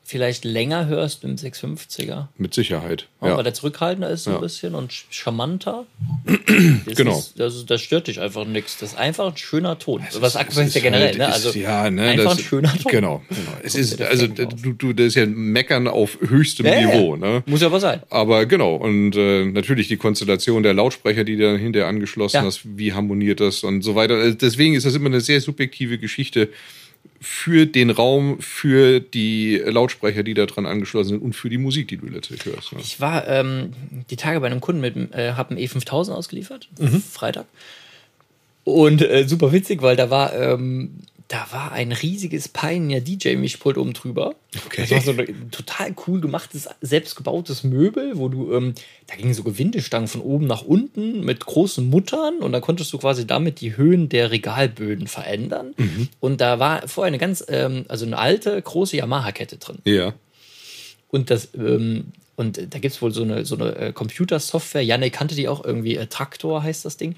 vielleicht 0.09 0.43
länger 0.43 0.87
hörst 0.87 1.21
dem 1.23 1.35
650er. 1.35 2.29
mit 2.39 2.53
Sicherheit. 2.55 3.05
Ja. 3.21 3.27
Ja. 3.29 3.37
Weil 3.37 3.43
der 3.43 3.53
zurückhaltender 3.53 4.09
ist 4.09 4.23
so 4.23 4.31
ein 4.31 4.37
Ja. 4.37 4.39
bisschen 4.41 4.73
und 4.73 4.91
charmanter. 5.11 5.85
Das 6.85 6.95
Genau. 6.95 7.19
Ist, 7.19 7.39
das, 7.39 7.65
das 7.67 7.81
stört 7.81 8.07
dich 8.07 8.19
einfach 8.19 8.45
nichts. 8.45 8.77
Das 8.79 8.93
ist 8.93 8.97
einfach 8.97 9.27
ein 9.31 9.37
schöner 9.37 9.77
Ton. 9.77 10.01
Was 10.19 10.31
Es 10.33 10.35
aktuell 10.35 10.65
ist 10.67 10.73
ja 10.73 10.79
ist 10.79 10.83
generell, 10.83 11.07
halt- 11.09 11.17
ne? 11.19 11.25
ist- 11.27 11.33
Also 11.45 11.59
ja, 11.59 11.89
ne, 11.91 12.01
einfach 12.03 12.23
das- 12.31 12.37
ein 12.39 12.43
schöner 12.43 12.73
Ton. 12.73 12.91
Genau, 12.91 13.21
genau. 13.29 13.41
Es 13.63 13.75
ist, 13.75 14.01
also 14.01 14.27
du, 14.27 14.73
du, 14.73 14.93
das 14.93 15.07
ist 15.07 15.15
ja 15.15 15.25
Meckern 15.27 15.87
auf 15.87 16.17
höchstem 16.21 16.65
Ja, 16.65 16.73
ja. 16.79 16.87
Niveau, 16.87 17.15
ne? 17.15 17.43
Muss 17.45 17.61
ja 17.61 17.67
aber 17.67 17.79
sein. 17.79 18.01
Aber 18.09 18.45
genau, 18.47 18.75
und 18.75 19.15
äh, 19.15 19.45
natürlich 19.45 19.87
die 19.89 19.97
Konstellation 19.97 20.63
der 20.63 20.73
Lautsprecher, 20.73 21.23
die 21.23 21.37
dann 21.37 21.57
hinterher 21.59 21.87
angeschlossen 21.87 22.37
Ja. 22.37 22.43
hast, 22.43 22.61
wie 22.77 22.93
harmoniert 22.93 23.39
das 23.41 23.63
und 23.63 23.83
so 23.83 23.93
weiter. 23.95 24.15
Also 24.15 24.35
Deswegen 24.37 24.73
ist 24.73 24.85
das 24.85 24.95
immer 24.95 25.07
eine 25.07 25.21
sehr 25.21 25.39
subjektive 25.41 25.97
Geschichte 25.99 26.49
für 27.21 27.65
den 27.65 27.89
Raum, 27.89 28.39
für 28.39 29.01
die 29.01 29.57
Lautsprecher, 29.57 30.23
die 30.23 30.33
da 30.33 30.45
dran 30.45 30.65
angeschlossen 30.65 31.09
sind 31.09 31.21
und 31.21 31.33
für 31.35 31.49
die 31.49 31.57
Musik, 31.57 31.89
die 31.89 31.97
du 31.97 32.07
letztlich 32.07 32.45
hörst. 32.45 32.71
Ne? 32.71 32.79
Ich 32.81 33.01
war 33.01 33.27
ähm, 33.27 33.73
die 34.09 34.15
Tage 34.15 34.39
bei 34.39 34.47
einem 34.47 34.61
Kunden 34.61 34.79
mit, 34.79 34.95
dem, 34.95 35.11
äh, 35.11 35.33
habe 35.33 35.51
einen 35.51 35.59
E5000 35.59 36.11
ausgeliefert, 36.11 36.69
Mhm. 36.79 37.01
Freitag. 37.01 37.45
Und 38.63 39.01
äh, 39.01 39.27
super 39.27 39.51
witzig, 39.51 39.81
weil 39.81 39.95
da 39.95 40.09
war, 40.09 40.33
ähm, 40.33 40.91
da 41.29 41.45
war 41.51 41.71
ein 41.71 41.91
riesiges 41.91 42.47
Pioneer 42.47 43.01
DJ-Mischpult 43.01 43.77
oben 43.77 43.93
drüber. 43.93 44.33
Okay. 44.65 44.81
Das 44.81 44.91
war 44.91 45.01
so 45.01 45.11
ein 45.11 45.51
total 45.51 45.93
cool 46.07 46.21
gemachtes, 46.21 46.67
selbstgebautes 46.81 47.63
Möbel, 47.63 48.17
wo 48.17 48.29
du, 48.29 48.51
ähm, 48.51 48.73
da 49.05 49.15
gingen 49.15 49.35
so 49.35 49.43
Gewindestangen 49.43 50.07
von 50.07 50.21
oben 50.21 50.47
nach 50.47 50.63
unten 50.63 51.23
mit 51.23 51.45
großen 51.45 51.87
Muttern 51.87 52.39
und 52.39 52.51
da 52.51 52.59
konntest 52.59 52.91
du 52.93 52.97
quasi 52.97 53.27
damit 53.27 53.61
die 53.61 53.77
Höhen 53.77 54.09
der 54.09 54.31
Regalböden 54.31 55.05
verändern. 55.05 55.75
Mhm. 55.77 56.09
Und 56.19 56.41
da 56.41 56.57
war 56.57 56.87
vorher 56.87 57.09
eine 57.09 57.19
ganz, 57.19 57.45
ähm, 57.47 57.85
also 57.89 58.07
eine 58.07 58.17
alte, 58.17 58.59
große 58.59 58.97
Yamaha-Kette 58.97 59.57
drin. 59.57 59.77
Ja. 59.85 60.15
Und 61.09 61.29
das, 61.29 61.49
ähm, 61.53 62.05
und 62.37 62.57
da 62.57 62.79
gibt 62.79 62.95
es 62.95 63.03
wohl 63.03 63.11
so 63.11 63.21
eine, 63.21 63.45
so 63.45 63.55
eine 63.55 63.75
äh, 63.75 63.93
Computersoftware. 63.93 64.83
Janik 64.83 65.13
kannte 65.13 65.35
die 65.35 65.47
auch 65.47 65.63
irgendwie, 65.63 65.95
äh, 65.95 66.07
Traktor 66.07 66.63
heißt 66.63 66.85
das 66.85 66.97
Ding. 66.97 67.15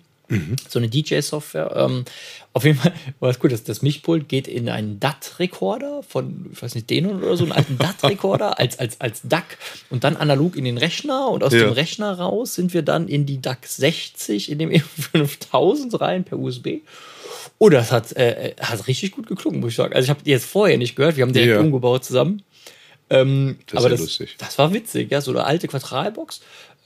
So 0.69 0.80
eine 0.80 0.88
DJ-Software. 0.89 1.74
Ähm, 1.75 2.06
auf 2.54 2.63
jeden 2.63 2.78
Fall 2.78 2.94
war 3.19 3.30
es 3.30 3.39
gut, 3.39 3.51
das, 3.51 3.63
das 3.63 3.81
Mischpult 3.81 4.30
geht 4.30 4.48
in 4.48 4.69
einen 4.69 5.00
DAT-Rekorder 5.00 6.04
von, 6.04 6.50
ich 6.54 6.62
weiß 6.62 6.75
nicht, 6.75 6.89
Denon 6.89 7.22
oder 7.24 7.36
so, 7.38 7.44
einen 7.44 7.51
alten 7.54 7.78
DAT-Rekorder 7.78 8.57
als, 8.60 8.80
als, 8.80 9.00
als 9.01 9.22
DAC 9.24 9.57
und 9.89 10.04
dann 10.04 10.16
analog 10.18 10.56
in 10.56 10.63
den 10.66 10.78
Rechner 10.78 11.30
und 11.30 11.44
aus 11.44 11.54
Ja. 11.54 11.60
dem 11.66 11.72
Rechner 11.74 12.13
raus 12.18 12.56
sind 12.56 12.74
wir 12.74 12.81
dann 12.81 13.07
in 13.07 13.25
die 13.25 13.42
DAC 13.42 13.66
60 13.68 14.51
in 14.51 14.60
dem 14.60 14.69
E5000 14.69 16.00
rein 16.01 16.24
per 16.24 16.39
USB. 16.39 16.80
Oh, 17.57 17.69
das 17.69 17.92
hat, 17.92 18.12
äh, 18.13 18.56
hat 18.60 18.88
richtig 18.88 19.12
gut 19.12 19.27
geklungen, 19.27 19.60
muss 19.60 19.72
ich 19.72 19.75
sagen. 19.75 19.94
Also 19.94 20.06
ich 20.06 20.10
habe 20.10 20.24
die 20.24 20.31
jetzt 20.31 20.45
vorher 20.45 20.77
nicht 20.77 20.95
gehört, 20.95 21.16
wir 21.18 21.24
haben 21.24 21.34
direkt 21.34 21.54
Ja. 21.54 21.60
umgebaut 21.60 22.04
zusammen. 22.06 22.42
Ähm, 23.10 23.57
Das 23.68 23.74
ist 23.74 23.77
aber 23.77 23.86
ja 23.88 23.92
das, 23.92 24.00
lustig. 24.00 24.36
das 24.38 24.58
war 24.58 24.74
witzig, 24.74 25.12
ja, 25.12 25.20
so 25.20 25.32
eine 25.32 25.44
alte 25.44 25.67
Quadralbox 25.67 26.39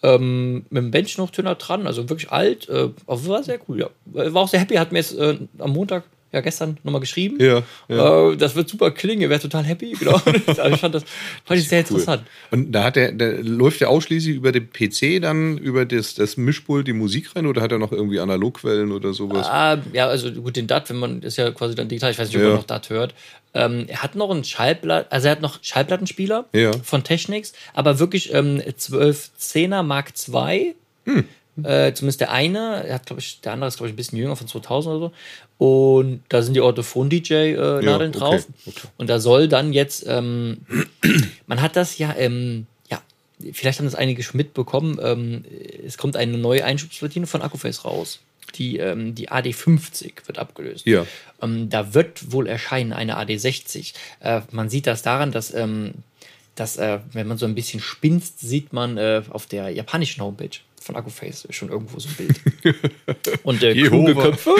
ähm, 0.05 0.65
mit 0.69 0.83
einem 0.83 0.91
Bändchenhochtöner 0.91 1.55
dran, 1.55 1.87
also 1.87 2.09
wirklich 2.09 2.31
alt, 2.31 2.69
äh, 2.69 2.89
war 3.07 3.43
sehr 3.43 3.59
cool, 3.67 3.79
ja. 3.79 3.89
War 4.05 4.43
auch 4.43 4.47
sehr 4.47 4.59
happy, 4.59 4.75
hat 4.75 4.91
mir 4.91 4.99
jetzt 4.99 5.17
äh, 5.17 5.37
am 5.57 5.71
Montag, 5.71 6.03
ja 6.35 6.41
gestern 6.41 6.77
nochmal 6.83 7.01
geschrieben. 7.01 7.37
Ja, 7.39 7.63
Äh, 7.89 8.35
das 8.37 8.55
wird 8.55 8.69
super 8.69 8.91
klingen, 8.91 9.29
wärt 9.29 9.41
total 9.41 9.63
happy, 9.63 9.93
genau. 9.99 10.13
also 10.47 10.63
ich 10.63 10.79
fand 10.79 10.93
das, 10.95 11.03
fand 11.45 11.59
ich 11.59 11.67
sehr 11.67 11.79
Cool. 11.79 11.97
interessant. 11.99 12.23
Und 12.51 12.71
da 12.71 12.83
hat 12.83 12.95
der 12.95 13.11
läuft 13.43 13.81
der 13.81 13.89
ausschließlich 13.89 14.35
über 14.35 14.51
den 14.51 14.69
PC 14.69 15.21
dann 15.21 15.57
über 15.57 15.85
das, 15.85 16.13
das 16.15 16.37
Mischpult 16.37 16.87
die 16.87 16.93
Musik 16.93 17.35
rein 17.35 17.45
oder 17.47 17.61
hat 17.61 17.71
er 17.71 17.79
noch 17.79 17.91
irgendwie 17.91 18.19
Analogquellen 18.19 18.91
oder 18.91 19.13
sowas? 19.13 19.47
Ah, 19.47 19.77
ja, 19.93 20.07
also 20.07 20.31
gut, 20.31 20.55
den 20.55 20.67
DAT, 20.67 20.89
wenn 20.89 20.97
man 20.97 21.21
ist 21.21 21.37
ja 21.37 21.49
quasi 21.51 21.73
dann 21.75 21.87
digital, 21.87 22.11
ich 22.11 22.19
weiß 22.19 22.27
nicht, 22.27 22.37
ob 22.37 22.43
Ja. 22.43 22.49
man 22.49 22.57
noch 22.57 22.65
DAT 22.65 22.89
hört. 22.89 23.15
Ähm, 23.53 23.85
er 23.87 24.03
hat 24.03 24.15
noch 24.15 24.29
einen 24.31 24.43
Schallplatten, 24.43 25.09
also 25.11 25.27
er 25.27 25.31
hat 25.31 25.41
noch 25.41 25.59
Schallplattenspieler 25.61 26.45
Ja. 26.53 26.73
von 26.83 27.03
Technics, 27.05 27.53
aber 27.73 27.99
wirklich 27.99 28.33
ähm, 28.33 28.59
1210er 28.59 29.81
Mark 29.83 30.11
II. 30.27 30.75
Hm. 31.05 31.23
Äh, 31.63 31.93
zumindest 31.93 32.21
der 32.21 32.31
eine, 32.31 32.85
hat, 32.89 33.05
glaube 33.05 33.21
ich, 33.21 33.39
der 33.41 33.53
andere 33.53 33.69
ist, 33.69 33.77
glaube 33.77 33.87
ich, 33.87 33.93
ein 33.93 33.95
bisschen 33.95 34.17
jünger, 34.17 34.35
von 34.35 34.47
2000 34.47 34.95
oder 34.95 35.05
so. 35.07 35.11
Und 35.57 36.23
da 36.27 36.41
sind 36.41 36.53
die 36.53 36.61
Orthophon-DJ-Nadeln 36.61 38.09
okay, 38.09 38.19
drauf. 38.19 38.47
okay. 38.65 38.87
Und 38.97 39.09
da 39.09 39.19
soll 39.19 39.47
dann 39.47 39.71
jetzt, 39.71 40.05
ähm, 40.07 40.65
man 41.47 41.61
hat 41.61 41.75
das 41.75 41.97
ja, 41.97 42.13
ähm, 42.17 42.67
ja, 42.89 43.01
vielleicht 43.53 43.79
haben 43.79 43.85
das 43.85 43.95
einige 43.95 44.21
schon 44.21 44.37
mitbekommen, 44.37 44.99
ähm, 45.01 45.45
es 45.85 45.97
kommt 45.97 46.17
eine 46.17 46.37
neue 46.37 46.65
Einschubsplatine 46.65 47.27
von 47.27 47.41
Accuface 47.41 47.85
raus. 47.85 48.19
Die, 48.55 48.77
ähm, 48.77 49.15
die 49.15 49.31
AD50 49.31 50.27
wird 50.27 50.37
abgelöst. 50.37 50.85
Ja. 50.85 51.05
Ähm, 51.41 51.69
da 51.69 51.93
wird 51.93 52.31
wohl 52.31 52.47
erscheinen 52.47 52.93
eine 52.93 53.17
AD60. 53.17 53.93
Äh, 54.19 54.41
man 54.51 54.69
sieht 54.69 54.87
das 54.87 55.01
daran, 55.01 55.31
dass, 55.31 55.53
ähm, 55.53 55.93
dass 56.53 56.77
äh, 56.77 56.99
wenn 57.11 57.27
man 57.27 57.37
so 57.37 57.45
ein 57.45 57.55
bisschen 57.55 57.79
spinst, 57.81 58.39
sieht 58.39 58.71
man 58.71 58.97
äh, 58.97 59.23
auf 59.29 59.45
der 59.45 59.69
japanischen 59.69 60.21
Homepage 60.21 60.57
von 60.85 60.95
Accuface 60.95 61.47
schon 61.49 61.69
irgendwo 61.69 61.99
so 61.99 62.07
ein 62.09 62.15
Bild. 62.15 62.39
Und 63.43 63.63
äh, 63.63 63.71
Jehova. 63.71 64.13
kluge 64.13 64.21
Köpfe. 64.21 64.51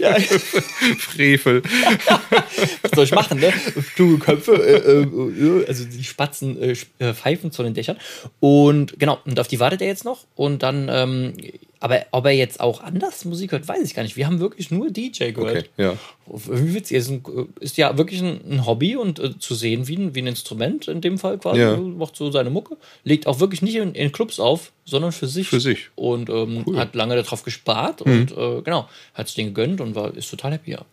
ja, 0.00 0.14
Frevel. 0.98 1.62
was 2.82 2.90
soll 2.90 3.04
ich 3.04 3.12
machen, 3.12 3.38
ne? 3.38 3.52
Kluge 3.94 4.18
Köpfe, 4.18 4.54
äh, 4.54 5.02
äh, 5.02 5.66
also 5.66 5.84
die 5.84 6.02
Spatzen 6.02 6.60
äh, 6.60 6.76
äh, 6.98 7.14
pfeifen 7.14 7.52
zu 7.52 7.62
den 7.62 7.74
Dächern. 7.74 7.96
Und 8.40 8.98
genau, 8.98 9.20
und 9.24 9.38
auf 9.38 9.48
die 9.48 9.60
wartet 9.60 9.82
er 9.82 9.86
jetzt 9.86 10.04
noch. 10.04 10.26
Und 10.34 10.62
dann 10.62 10.88
ähm, 10.90 11.34
Aber 11.82 12.06
ob 12.12 12.26
er 12.26 12.30
jetzt 12.30 12.60
auch 12.60 12.80
anders 12.80 13.24
Musik 13.24 13.50
hört, 13.50 13.66
weiß 13.66 13.82
ich 13.82 13.94
gar 13.94 14.04
nicht. 14.04 14.14
Wir 14.16 14.26
haben 14.26 14.38
wirklich 14.38 14.70
nur 14.70 14.88
DJ 14.88 15.32
gehört. 15.32 15.68
Okay, 15.76 15.82
ja. 15.82 15.96
Wie 16.26 16.74
witzig. 16.74 16.96
Ist, 16.96 17.10
ein, 17.10 17.24
ist 17.58 17.76
ja 17.76 17.98
wirklich 17.98 18.22
ein, 18.22 18.40
ein 18.48 18.66
Hobby 18.66 18.94
und 18.94 19.18
äh, 19.18 19.36
zu 19.36 19.56
sehen 19.56 19.88
wie 19.88 19.96
ein, 19.96 20.14
wie 20.14 20.22
ein 20.22 20.28
Instrument 20.28 20.86
in 20.86 21.00
dem 21.00 21.18
Fall 21.18 21.38
quasi. 21.38 21.60
Ja. 21.60 21.76
Macht 21.76 22.14
so 22.14 22.30
seine 22.30 22.50
Mucke. 22.50 22.76
Legt 23.02 23.26
auch 23.26 23.40
wirklich 23.40 23.62
nicht 23.62 23.74
in, 23.74 23.96
in 23.96 24.12
Clubs 24.12 24.38
auf, 24.38 24.70
sondern 24.84 25.10
für 25.10 25.26
sich. 25.26 25.48
Für 25.48 25.58
sich. 25.58 25.88
Und 25.96 26.30
ähm, 26.30 26.62
Cool. 26.64 26.74
Mhm. 26.74 26.78
hat 26.78 26.94
lange 26.94 27.16
darauf 27.16 27.42
gespart 27.42 28.00
und 28.00 28.30
äh, 28.30 28.62
genau, 28.62 28.88
hat 29.14 29.26
es 29.26 29.34
den 29.34 29.46
gegönnt 29.48 29.80
und 29.80 29.96
war, 29.96 30.14
ist 30.16 30.30
total 30.30 30.52
happy. 30.52 30.70
Ja. 30.70 30.84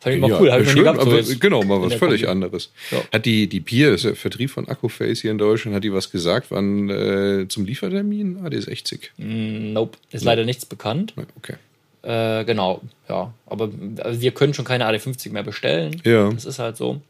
Fand 0.00 0.14
ich 0.14 0.20
mal 0.20 0.32
cool. 0.32 0.50
Hab 0.50 0.62
ich 0.62 0.70
schön, 0.70 0.82
gehabt, 0.82 1.02
so 1.02 1.10
aber 1.10 1.22
genau, 1.22 1.62
mal 1.62 1.82
was 1.82 1.92
völlig 1.94 2.22
Kombi. 2.22 2.32
anderes. 2.32 2.70
Ja. 2.90 3.02
Hat 3.12 3.26
die, 3.26 3.46
die 3.46 3.62
das 3.62 3.96
ist 3.96 4.04
der 4.06 4.16
Vertrieb 4.16 4.50
von 4.50 4.66
Akkuface 4.66 5.20
hier 5.20 5.30
in 5.30 5.36
Deutschland, 5.36 5.76
hat 5.76 5.84
die 5.84 5.92
was 5.92 6.10
gesagt, 6.10 6.46
wann 6.50 6.88
äh, 6.88 7.46
zum 7.48 7.66
Liefertermin? 7.66 8.38
Ah, 8.42 8.48
der 8.48 8.60
ist 8.60 8.64
60. 8.64 9.12
Nope, 9.18 9.98
ist 10.10 10.24
leider 10.24 10.44
nichts 10.46 10.64
bekannt. 10.64 11.12
Okay. 11.36 11.56
Äh, 12.02 12.46
genau, 12.46 12.80
ja. 13.10 13.34
Aber 13.44 13.70
also 13.98 14.20
wir 14.22 14.30
können 14.32 14.54
schon 14.54 14.64
keine 14.64 14.86
AD50 14.88 15.32
mehr 15.32 15.42
bestellen. 15.42 16.00
Ja. 16.04 16.30
Das 16.32 16.46
ist 16.46 16.58
halt 16.58 16.78
so. 16.78 17.02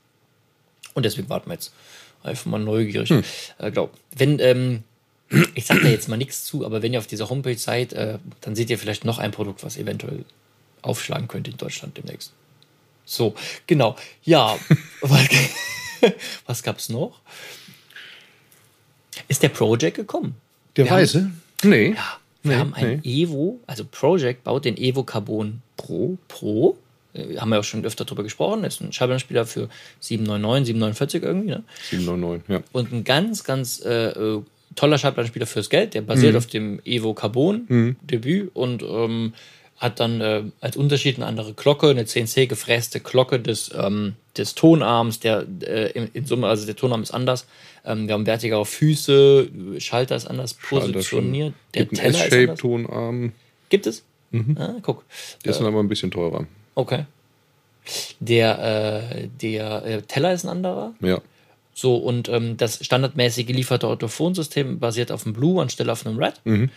Und 0.95 1.05
deswegen 1.05 1.29
warten 1.29 1.49
wir 1.49 1.55
jetzt. 1.55 1.73
Einfach 2.23 2.47
mal 2.47 2.59
neugierig. 2.59 3.09
Hm. 3.09 3.23
Äh, 3.59 3.71
glaub, 3.71 3.95
wenn, 4.17 4.41
ähm, 4.41 4.83
ich 5.55 5.65
sag 5.65 5.81
da 5.81 5.89
jetzt 5.89 6.09
mal 6.09 6.17
nichts 6.17 6.45
zu, 6.45 6.67
aber 6.67 6.83
wenn 6.83 6.93
ihr 6.93 6.99
auf 6.99 7.07
dieser 7.07 7.31
Homepage 7.31 7.57
seid, 7.57 7.93
äh, 7.93 8.19
dann 8.41 8.57
seht 8.57 8.69
ihr 8.69 8.79
vielleicht 8.79 9.05
noch 9.05 9.19
ein 9.19 9.31
Produkt, 9.31 9.63
was 9.63 9.79
eventuell 9.79 10.25
aufschlagen 10.83 11.29
könnte 11.29 11.53
in 11.53 11.57
Deutschland 11.57 11.97
demnächst. 11.97 12.33
So, 13.11 13.35
genau. 13.67 13.97
Ja, 14.23 14.57
was, 15.01 15.29
was 16.47 16.63
gab's 16.63 16.89
noch? 16.91 17.21
Ist 19.27 19.43
der 19.43 19.49
Project 19.49 19.97
gekommen? 19.97 20.37
Der 20.77 20.85
Wir 20.85 20.91
haben- 20.93 21.01
Weiße? 21.03 21.31
Nee. 21.65 21.89
Ja, 21.91 22.19
wir 22.43 22.53
Nee, 22.53 22.57
haben 22.57 22.75
ein 22.75 23.01
Evo, 23.05 23.59
also 23.67 23.85
Project 23.91 24.45
baut 24.45 24.65
den 24.65 24.77
Evo 24.77 25.03
Carbon 25.03 25.61
Pro. 25.77 26.17
Pro. 26.29 26.79
Äh, 27.13 27.37
haben 27.37 27.51
wir 27.51 27.59
auch 27.59 27.65
schon 27.65 27.85
öfter 27.85 28.05
drüber 28.05 28.23
gesprochen. 28.23 28.63
Ist 28.63 28.81
ein 28.81 28.93
Schallplattenspieler 28.93 29.45
für 29.45 29.69
799, 29.99 30.67
749 30.69 31.23
irgendwie. 31.25 31.49
Ne? 31.49 31.65
799, 31.91 32.49
ja. 32.49 32.63
Und 32.73 32.93
ein 32.93 33.03
ganz, 33.05 33.43
ganz 33.43 33.81
äh, 33.81 34.39
toller 34.77 34.99
Schallplattenspieler 34.99 35.47
fürs 35.47 35.69
Geld. 35.69 35.95
Der 35.95 36.03
basiert 36.03 36.37
auf 36.37 36.47
dem 36.47 36.81
Evo 36.85 37.13
Carbon 37.13 37.97
Debüt 38.03 38.53
und 38.55 38.83
ähm, 38.85 39.35
hat 39.81 39.99
dann 39.99 40.21
äh, 40.21 40.43
als 40.61 40.77
Unterschied 40.77 41.17
eine 41.17 41.27
andere 41.27 41.55
Glocke, 41.55 41.89
eine 41.89 42.05
CNC 42.05 42.49
gefräste 42.49 43.01
Glocke 43.01 43.41
des, 43.41 43.71
ähm, 43.75 44.15
des 44.37 44.55
Tonarms, 44.55 45.21
der 45.21 45.47
äh, 45.63 45.91
in, 45.93 46.11
in 46.13 46.27
Summe, 46.27 46.47
also 46.47 46.67
der 46.67 46.77
Tonarm 46.77 47.03
ist 47.03 47.13
anders. 47.13 47.47
Ähm, 47.87 48.07
wir 48.07 48.15
haben 48.15 48.27
wertigere 48.27 48.67
Füße, 48.67 49.49
Schalter 49.79 50.17
ist 50.17 50.27
anders 50.27 50.53
positioniert. 50.55 51.55
Der 51.75 51.87
Gibt 51.87 51.97
Teller. 52.01 52.27
S-Shape-Tonarm. 52.27 53.33
Gibt 53.71 53.87
es? 53.87 54.05
Ah, 54.57 54.75
guck. 54.83 55.05
Der 55.45 55.51
ist 55.51 55.59
dann 55.59 55.67
aber 55.67 55.81
ein 55.81 55.89
bisschen 55.89 56.11
teurer. 56.11 56.47
Okay. 56.75 57.07
Der, 58.21 59.13
äh, 59.13 59.29
der 59.41 59.85
äh, 59.85 60.03
Teller 60.03 60.35
ist 60.35 60.45
ein 60.45 60.51
anderer. 60.51 60.93
Ja. 61.01 61.21
So, 61.73 61.97
und 61.97 62.29
ähm, 62.29 62.59
das 62.59 62.85
standardmäßig 62.85 63.47
gelieferte 63.47 63.87
Autophonsystem 63.87 64.79
basiert 64.79 65.11
auf 65.11 65.23
dem 65.23 65.33
Blue 65.33 65.61
anstelle 65.61 65.91
auf 65.91 66.07
einem 66.07 66.19
Red. 66.19 66.35
Mhm. 66.45 66.71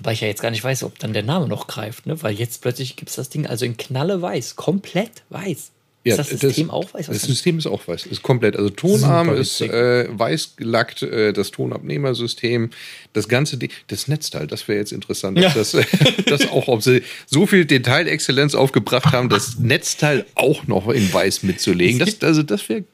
Wobei 0.00 0.12
ich 0.12 0.20
ja 0.22 0.28
jetzt 0.28 0.40
gar 0.42 0.50
nicht 0.50 0.64
weiß, 0.64 0.82
ob 0.84 0.98
dann 0.98 1.12
der 1.12 1.22
Name 1.22 1.46
noch 1.46 1.66
greift, 1.66 2.06
ne? 2.06 2.20
Weil 2.22 2.34
jetzt 2.34 2.62
plötzlich 2.62 2.96
gibt 2.96 3.10
es 3.10 3.16
das 3.16 3.28
Ding 3.28 3.46
also 3.46 3.64
in 3.66 3.76
Knalle 3.76 4.20
weiß, 4.22 4.56
komplett 4.56 5.22
weiß. 5.28 5.70
Ja, 6.02 6.14
ist 6.14 6.32
das 6.32 6.40
System 6.40 6.70
auch 6.70 6.94
weiß? 6.94 7.08
Das 7.08 7.20
System 7.20 7.58
ist 7.58 7.66
auch 7.66 7.86
weiß. 7.86 8.06
Ist 8.06 8.22
komplett. 8.22 8.56
Also 8.56 8.70
Tonarm 8.70 9.34
ist 9.34 9.60
äh, 9.60 10.06
weiß 10.10 10.56
gelackt, 10.56 11.02
äh, 11.02 11.34
das 11.34 11.50
Tonabnehmersystem, 11.50 12.70
das 13.12 13.28
ganze 13.28 13.58
Ding, 13.58 13.70
das 13.88 14.08
Netzteil, 14.08 14.46
das 14.46 14.66
wäre 14.66 14.78
jetzt 14.78 14.92
interessant. 14.92 15.38
Ja. 15.38 15.50
Das, 15.50 15.72
das 16.26 16.48
auch, 16.48 16.68
ob 16.68 16.82
sie 16.82 17.02
so 17.26 17.46
viel 17.46 17.66
Detailexzellenz 17.66 18.54
aufgebracht 18.54 19.12
haben, 19.12 19.28
das 19.28 19.58
Netzteil 19.58 20.24
auch 20.36 20.66
noch 20.66 20.88
in 20.88 21.12
weiß 21.12 21.42
mitzulegen. 21.42 21.98
Das, 21.98 22.16
also 22.22 22.42
das 22.42 22.66
wäre. 22.70 22.84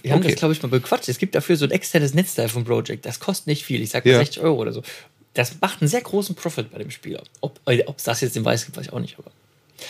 Wir 0.00 0.12
haben 0.12 0.20
Okay. 0.20 0.28
das, 0.30 0.38
glaube 0.38 0.54
ich, 0.54 0.62
mal 0.62 0.68
bequatscht. 0.68 1.08
Es 1.08 1.18
gibt 1.18 1.34
dafür 1.34 1.56
so 1.56 1.64
ein 1.66 1.70
externes 1.70 2.14
Netzteil 2.14 2.48
vom 2.48 2.64
Project. 2.64 3.04
Das 3.06 3.20
kostet 3.20 3.46
nicht 3.46 3.64
viel. 3.64 3.82
Ich 3.82 3.90
sag 3.90 4.04
mal 4.04 4.12
Ja. 4.12 4.18
60 4.18 4.42
Euro 4.42 4.60
oder 4.60 4.72
so. 4.72 4.82
Das 5.34 5.60
macht 5.60 5.80
einen 5.82 5.88
sehr 5.88 6.00
großen 6.00 6.34
Profit 6.34 6.70
bei 6.70 6.78
dem 6.78 6.90
Spieler. 6.90 7.22
Ob 7.40 7.60
es 7.66 8.04
das 8.04 8.20
jetzt 8.20 8.36
im 8.36 8.44
Weiß 8.44 8.64
gibt, 8.64 8.76
weiß 8.76 8.86
ich 8.86 8.92
auch 8.92 9.00
nicht. 9.00 9.18
Aber 9.18 9.30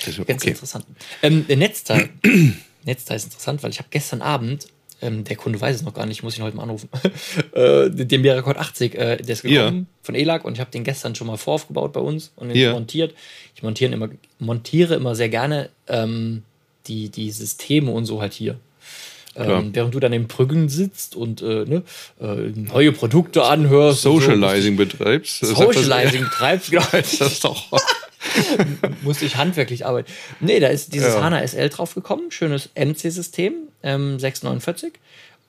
Das 0.05 0.17
wär 0.19 0.25
ganz 0.25 0.43
okay. 0.43 0.51
interessant. 0.51 0.87
Ähm, 1.23 1.47
der 1.47 1.57
Netzteil. 1.57 2.09
Netzteil 2.85 3.17
ist 3.17 3.25
interessant, 3.25 3.63
weil 3.63 3.71
ich 3.71 3.79
habe 3.79 3.89
gestern 3.91 4.21
Abend, 4.23 4.67
ähm, 5.03 5.25
der 5.25 5.37
Kunde 5.37 5.61
weiß 5.61 5.77
es 5.77 5.83
noch 5.83 5.95
gar 5.95 6.07
nicht, 6.07 6.19
ich 6.19 6.23
muss 6.23 6.37
ihn 6.39 6.45
heute 6.45 6.57
mal 6.57 6.63
anrufen, 6.65 6.89
äh, 7.53 7.91
den 7.91 8.21
Miracord 8.21 8.57
80, 8.59 8.95
äh, 8.95 9.17
der 9.19 9.29
ist 9.33 9.43
gekommen 9.43 9.79
Ja. 9.91 9.95
von 10.03 10.15
ELAG 10.15 10.45
und 10.45 10.55
ich 10.55 10.61
habe 10.61 10.71
den 10.71 10.85
gestern 10.85 11.15
schon 11.15 11.27
mal 11.27 11.37
voraufgebaut 11.37 11.93
bei 11.93 12.01
uns 12.01 12.33
und 12.37 12.51
ihn 12.51 12.57
Ja. 12.57 12.73
montiert. 12.73 13.15
Ich 13.57 13.63
montiere 13.63 13.93
immer, 13.93 14.09
montiere 14.39 14.95
immer 14.95 15.15
sehr 15.15 15.29
gerne 15.31 15.71
ähm, 15.89 16.43
die, 16.87 17.09
die 17.11 17.31
Systeme 17.31 17.91
und 17.91 18.05
so 18.07 18.21
halt 18.21 18.33
hier. 18.35 18.59
Ähm, 19.37 19.71
während 19.73 19.95
du 19.95 20.01
dann 20.01 20.13
im 20.13 20.29
Brüggen 20.29 20.69
sitzt 20.69 21.17
und 21.17 21.43
äh, 21.43 21.65
ne, 21.65 21.83
äh, 22.21 22.53
neue 22.55 22.93
Produkte 22.93 23.45
anhörst. 23.45 24.07
und 24.07 24.13
so, 24.13 24.21
Socializing 24.21 24.77
betreibst. 24.77 25.41
Socializing 25.41 26.25
betreibst, 26.31 26.71
genau. 26.71 26.85
Das 26.93 27.15
ist 27.15 27.45
doch. 27.45 27.67
musste 29.03 29.25
ich 29.25 29.37
handwerklich 29.37 29.87
arbeiten. 29.87 30.11
Nee, 30.41 30.61
da 30.61 30.69
ist 30.69 30.95
dieses 30.95 31.15
Ja. 31.15 31.23
HANA 31.23 31.47
SL 31.47 31.69
draufgekommen. 31.69 32.31
Schönes 32.31 32.71
MC-System, 32.75 33.55
ähm, 33.83 34.19
649. 34.19 34.93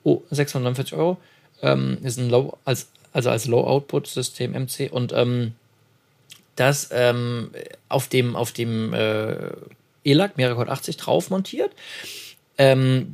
Oh, 0.04 0.22
649 0.30 0.94
Euro. 0.94 1.16
Ähm, 1.62 1.98
ist 2.02 2.18
ein 2.18 2.28
Low, 2.28 2.58
als, 2.64 2.88
also 3.12 3.30
als 3.30 3.46
Low-Output-System 3.46 4.52
MC. 4.52 4.90
Und 4.90 5.12
ähm, 5.12 5.52
das 6.56 6.88
ähm, 6.92 7.50
auf 7.88 8.08
dem, 8.08 8.36
auf 8.36 8.52
dem 8.52 8.92
äh, 8.94 9.50
ELAC 10.04 10.36
Miracord 10.36 10.68
80 10.68 10.96
drauf 10.96 11.30
montiert. 11.30 11.70
Ähm, 12.58 13.12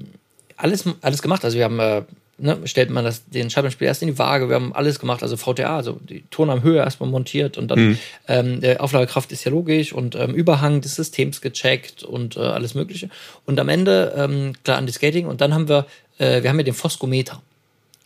alles, 0.63 0.85
alles 1.01 1.23
gemacht. 1.23 1.45
Also 1.45 1.59
wir 1.59 1.65
haben, 1.65 1.81
äh, 1.81 2.03
ne, 2.39 2.59
stellt 2.65 2.91
man 2.91 3.05
das, 3.05 3.27
den 3.27 3.51
Schallplattenspieler 3.51 3.89
erst 3.89 4.03
in 4.03 4.09
die 4.09 4.19
Waage, 4.19 4.49
wir 4.49 4.55
haben 4.55 4.73
alles 4.73 5.01
gemacht, 5.01 5.23
also 5.23 5.37
VTA, 5.37 5.77
also 5.77 5.99
die 6.09 6.23
Tonarmhöhe 6.31 6.79
erstmal 6.79 7.11
montiert 7.11 7.59
und 7.59 7.69
dann 7.69 7.99
ähm, 8.29 8.61
der 8.61 8.81
Auflagekraft 8.81 9.33
ist 9.33 9.45
ja 9.45 9.51
logisch 9.51 9.93
und 9.93 10.15
ähm, 10.15 10.35
Überhang 10.35 10.81
des 10.81 10.95
Systems 10.95 11.41
gecheckt 11.41 12.05
und 12.05 12.37
äh, 12.37 12.41
alles 12.41 12.75
mögliche. 12.75 13.11
Und 13.45 13.59
am 13.59 13.69
Ende, 13.69 14.15
ähm, 14.17 14.53
klar, 14.63 14.79
an 14.79 14.87
die 14.87 14.93
Skating 14.93 15.27
und 15.27 15.41
dann 15.41 15.53
haben 15.53 15.69
wir, 15.69 15.87
äh, 16.19 16.43
wir 16.43 16.51
haben 16.51 16.59
ja 16.59 16.65
den 16.65 16.75
Foskometer. 16.75 17.43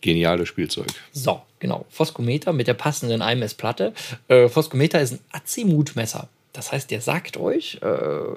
Geniales 0.01 0.47
Spielzeug. 0.47 0.87
So, 1.11 1.41
genau. 1.59 1.85
Foskometer 1.89 2.53
mit 2.53 2.67
der 2.67 2.75
passenden 2.75 3.21
IMS-Platte. 3.21 3.93
Äh, 4.27 4.47
Foskometer 4.47 5.01
ist 5.01 5.13
ein 5.13 5.19
Azimutmesser. 5.31 6.27
Das 6.53 6.71
heißt, 6.71 6.89
der 6.89 7.01
sagt 7.01 7.37
euch, 7.37 7.79
äh, 7.81 7.87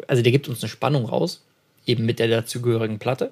also 0.08 0.22
der 0.22 0.32
gibt 0.32 0.48
uns 0.48 0.62
eine 0.62 0.68
Spannung 0.68 1.06
raus, 1.06 1.42
eben 1.87 2.06
mit 2.06 2.18
der 2.18 2.28
dazugehörigen 2.28 2.99
Platte. 2.99 3.30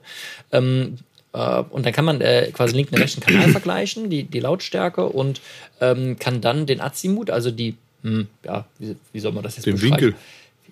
Ähm, 0.52 0.98
äh, 1.32 1.62
und 1.70 1.86
dann 1.86 1.92
kann 1.92 2.04
man 2.04 2.20
äh, 2.20 2.50
quasi 2.52 2.74
linken 2.74 2.94
und 2.94 3.02
rechten 3.02 3.20
Kanal 3.20 3.48
vergleichen, 3.50 4.10
die, 4.10 4.24
die 4.24 4.40
Lautstärke, 4.40 5.06
und 5.06 5.40
ähm, 5.80 6.18
kann 6.18 6.40
dann 6.40 6.66
den 6.66 6.80
Azimut, 6.80 7.30
also 7.30 7.50
die, 7.50 7.76
hm, 8.02 8.28
ja, 8.44 8.66
wie, 8.78 8.96
wie 9.12 9.20
soll 9.20 9.32
man 9.32 9.42
das 9.42 9.56
jetzt 9.56 9.66
Den 9.66 9.74
beschreiben? 9.74 9.92
Winkel. 9.92 10.14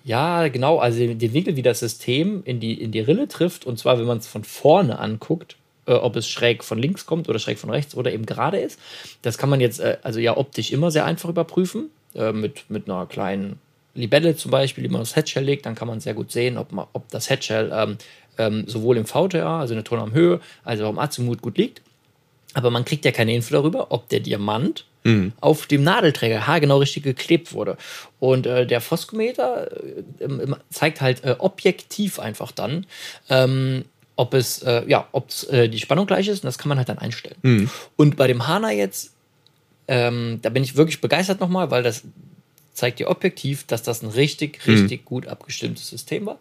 Ja, 0.03 0.47
genau, 0.47 0.77
also 0.77 0.99
den 0.99 1.19
den 1.19 1.33
Winkel, 1.33 1.57
wie 1.57 1.61
das 1.61 1.79
System 1.79 2.41
in 2.45 2.59
die, 2.59 2.81
in 2.81 2.91
die 2.91 3.01
Rille 3.01 3.27
trifft, 3.27 3.65
und 3.65 3.77
zwar, 3.77 3.99
wenn 3.99 4.05
man 4.05 4.19
es 4.19 4.27
von 4.27 4.43
vorne 4.43 4.99
anguckt, 4.99 5.57
äh, 5.85 5.93
ob 5.93 6.15
es 6.15 6.29
schräg 6.29 6.63
von 6.63 6.77
links 6.77 7.05
kommt 7.05 7.27
oder 7.29 7.39
schräg 7.39 7.57
von 7.57 7.69
rechts 7.69 7.95
oder 7.95 8.11
eben 8.11 8.25
gerade 8.25 8.57
ist. 8.59 8.79
Das 9.21 9.37
kann 9.37 9.49
man 9.49 9.59
jetzt, 9.59 9.79
äh, 9.79 9.97
also 10.03 10.19
ja, 10.19 10.37
optisch 10.37 10.71
immer 10.71 10.91
sehr 10.91 11.05
einfach 11.05 11.29
überprüfen, 11.29 11.89
äh, 12.15 12.31
mit, 12.31 12.69
mit 12.69 12.89
einer 12.89 13.05
kleinen 13.05 13.59
Libelle 13.99 14.35
zum 14.35 14.51
Beispiel, 14.51 14.83
die 14.83 14.89
man 14.89 15.01
aufs 15.01 15.15
Headshell 15.15 15.43
legt, 15.43 15.65
dann 15.65 15.75
kann 15.75 15.87
man 15.87 15.99
sehr 15.99 16.13
gut 16.13 16.31
sehen, 16.31 16.57
ob, 16.57 16.71
man, 16.71 16.87
ob 16.93 17.09
das 17.09 17.29
Headshell 17.29 17.71
ähm, 17.73 17.97
ähm, 18.37 18.63
sowohl 18.67 18.97
im 18.97 19.05
VTA, 19.05 19.59
also 19.59 19.73
in 19.73 19.77
der 19.77 19.83
Tonarmhöhe, 19.83 20.39
als 20.63 20.81
auch 20.81 20.89
im 20.89 20.99
Azimut 20.99 21.41
gut 21.41 21.57
liegt. 21.57 21.81
Aber 22.53 22.71
man 22.71 22.85
kriegt 22.85 23.05
ja 23.05 23.11
keine 23.11 23.35
Info 23.35 23.53
darüber, 23.53 23.91
ob 23.91 24.09
der 24.09 24.19
Diamant 24.19 24.85
auf 25.39 25.67
dem 25.67 25.83
Nadelträger 25.83 26.47
haargenau 26.47 26.77
richtig 26.79 27.03
geklebt 27.03 27.53
wurde. 27.53 27.77
Und 28.19 28.45
äh, 28.45 28.65
der 28.67 28.81
Foskometer 28.81 29.71
äh, 30.19 30.55
zeigt 30.69 31.01
halt 31.01 31.23
äh, 31.23 31.35
objektiv 31.39 32.19
einfach 32.19 32.51
dann, 32.51 32.85
ähm, 33.29 33.85
ob 34.15 34.33
es, 34.33 34.63
äh, 34.63 34.83
ja, 34.87 35.07
ob 35.11 35.29
äh, 35.49 35.67
die 35.69 35.79
Spannung 35.79 36.07
gleich 36.07 36.27
ist 36.27 36.43
und 36.43 36.47
das 36.47 36.57
kann 36.57 36.69
man 36.69 36.77
halt 36.77 36.89
dann 36.89 36.97
einstellen. 36.97 37.35
Und 37.95 38.17
bei 38.17 38.27
dem 38.27 38.47
Hana 38.47 38.71
jetzt, 38.71 39.13
ähm, 39.87 40.39
da 40.41 40.49
bin 40.49 40.63
ich 40.63 40.75
wirklich 40.75 40.99
begeistert 40.99 41.39
nochmal, 41.39 41.71
weil 41.71 41.83
das 41.83 42.03
zeigt 42.77 42.99
dir 42.99 43.09
objektiv, 43.09 43.65
dass 43.65 43.81
das 43.81 44.03
ein 44.03 44.09
richtig, 44.09 44.65
richtig 44.67 45.03
gut 45.03 45.27
abgestimmtes 45.27 45.89
System 45.89 46.27
war. 46.27 46.37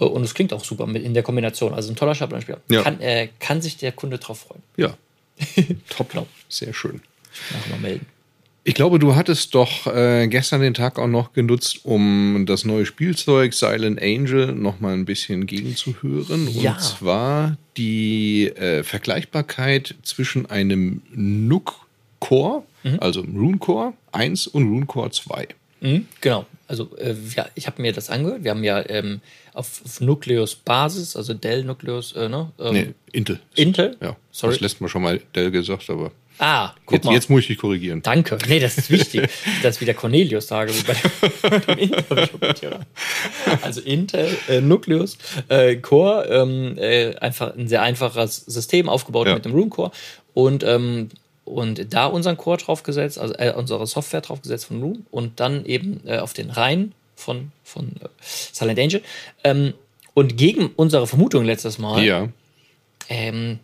Äh, 0.00 0.04
Und 0.04 0.24
es 0.24 0.34
klingt 0.34 0.52
auch 0.52 0.64
super 0.64 0.86
mit 0.86 1.04
in 1.04 1.14
der 1.14 1.22
Kombination. 1.22 1.72
Also 1.72 1.92
ein 1.92 1.96
toller 1.96 2.16
Schablonenspieler. 2.16 2.60
Ja. 2.68 2.82
Kann, 2.82 3.00
äh, 3.00 3.28
kann 3.38 3.62
sich 3.62 3.76
der 3.76 3.92
Kunde 3.92 4.18
drauf 4.18 4.40
freuen. 4.40 4.62
Ja. 4.76 4.96
Top. 5.88 6.10
Genau. 6.10 6.26
Sehr 6.48 6.74
schön. 6.74 7.00
Nachher 7.52 7.70
mal 7.70 7.80
melden. 7.80 8.06
Ich 8.64 8.74
glaube, 8.74 8.98
du 8.98 9.14
hattest 9.14 9.54
doch 9.54 9.86
äh, 9.86 10.26
gestern 10.28 10.60
den 10.60 10.74
Tag 10.74 10.98
auch 10.98 11.08
noch 11.08 11.32
genutzt, 11.32 11.80
um 11.84 12.44
das 12.46 12.64
neue 12.64 12.86
Spielzeug 12.86 13.54
Silent 13.54 14.00
Angel 14.00 14.52
noch 14.52 14.80
mal 14.80 14.94
ein 14.94 15.04
bisschen 15.04 15.46
gegenzuhören. 15.46 16.48
Ja. 16.48 16.72
Und 16.72 16.80
zwar 16.80 17.56
die 17.76 18.48
äh, 18.48 18.82
Vergleichbarkeit 18.82 19.94
zwischen 20.02 20.46
einem 20.46 21.02
Nook 21.12 21.86
Core, 22.22 22.62
also 23.00 23.20
Rune 23.22 23.58
Core 23.58 23.92
1 24.12 24.46
und 24.48 24.62
Rune 24.70 24.86
Core 24.86 25.10
2. 25.10 25.48
Mhm, 25.80 26.06
genau. 26.20 26.46
Also 26.68 26.88
äh, 26.96 27.14
ja, 27.36 27.46
ich 27.56 27.66
habe 27.66 27.82
mir 27.82 27.92
das 27.92 28.08
angehört. 28.10 28.44
Wir 28.44 28.52
haben 28.52 28.62
ja 28.64 28.88
ähm, 28.88 29.20
auf, 29.52 29.82
auf 29.84 30.00
Nucleus-Basis, 30.00 31.16
also 31.16 31.34
Dell 31.34 31.64
Nucleus, 31.64 32.12
äh, 32.12 32.28
ne? 32.28 32.50
Ähm, 32.60 32.72
Nee, 32.72 32.88
Intel. 33.12 33.40
Intel? 33.56 33.96
Ja, 34.00 34.16
Sorry. 34.30 34.52
das 34.54 34.60
lässt 34.60 34.80
man 34.80 34.88
schon 34.88 35.02
mal 35.02 35.20
Dell 35.34 35.50
gesagt, 35.50 35.90
aber 35.90 36.12
Ah, 36.38 36.72
guck 36.86 36.94
jetzt, 36.94 37.04
mal. 37.04 37.12
jetzt 37.14 37.30
muss 37.30 37.40
ich 37.42 37.46
dich 37.48 37.58
korrigieren. 37.58 38.00
Danke. 38.02 38.38
Nee, 38.48 38.58
das 38.58 38.78
ist 38.78 38.90
wichtig, 38.90 39.28
dass 39.62 39.76
ich 39.76 39.80
wieder 39.82 39.94
Cornelius 39.94 40.46
sage, 40.48 40.72
wie 40.72 40.82
bei 40.82 41.58
dem 41.58 41.78
Intel. 41.78 42.28
Also 43.60 43.80
Intel, 43.82 44.36
äh, 44.48 44.60
Nucleus, 44.60 45.18
äh, 45.48 45.76
Core, 45.76 46.26
ähm, 46.30 46.78
äh, 46.78 47.14
einfach 47.16 47.54
ein 47.56 47.68
sehr 47.68 47.82
einfaches 47.82 48.36
System 48.36 48.88
aufgebaut 48.88 49.26
Ja. 49.28 49.34
mit 49.34 49.44
dem 49.44 49.52
Room 49.52 49.68
Core 49.70 49.90
und 50.34 50.64
ähm, 50.64 51.10
und 51.44 51.92
da 51.92 52.06
unseren 52.06 52.36
Core 52.36 52.58
draufgesetzt, 52.58 53.18
also 53.18 53.34
äh, 53.34 53.52
unsere 53.52 53.86
Software 53.86 54.20
draufgesetzt 54.20 54.66
von 54.66 54.82
Room 54.82 55.06
und 55.10 55.40
dann 55.40 55.64
eben 55.66 56.00
äh, 56.06 56.18
auf 56.18 56.32
den 56.32 56.50
Reihen 56.50 56.92
von, 57.16 57.52
von 57.64 57.88
äh, 58.00 58.08
Silent 58.20 58.78
Angel. 58.78 59.02
Ähm, 59.44 59.74
und 60.14 60.36
gegen 60.36 60.70
unsere 60.76 61.06
Vermutung 61.06 61.44
letztes 61.44 61.78
Mal 61.78 62.04
Ja. 62.04 62.28
ähm, 63.08 63.58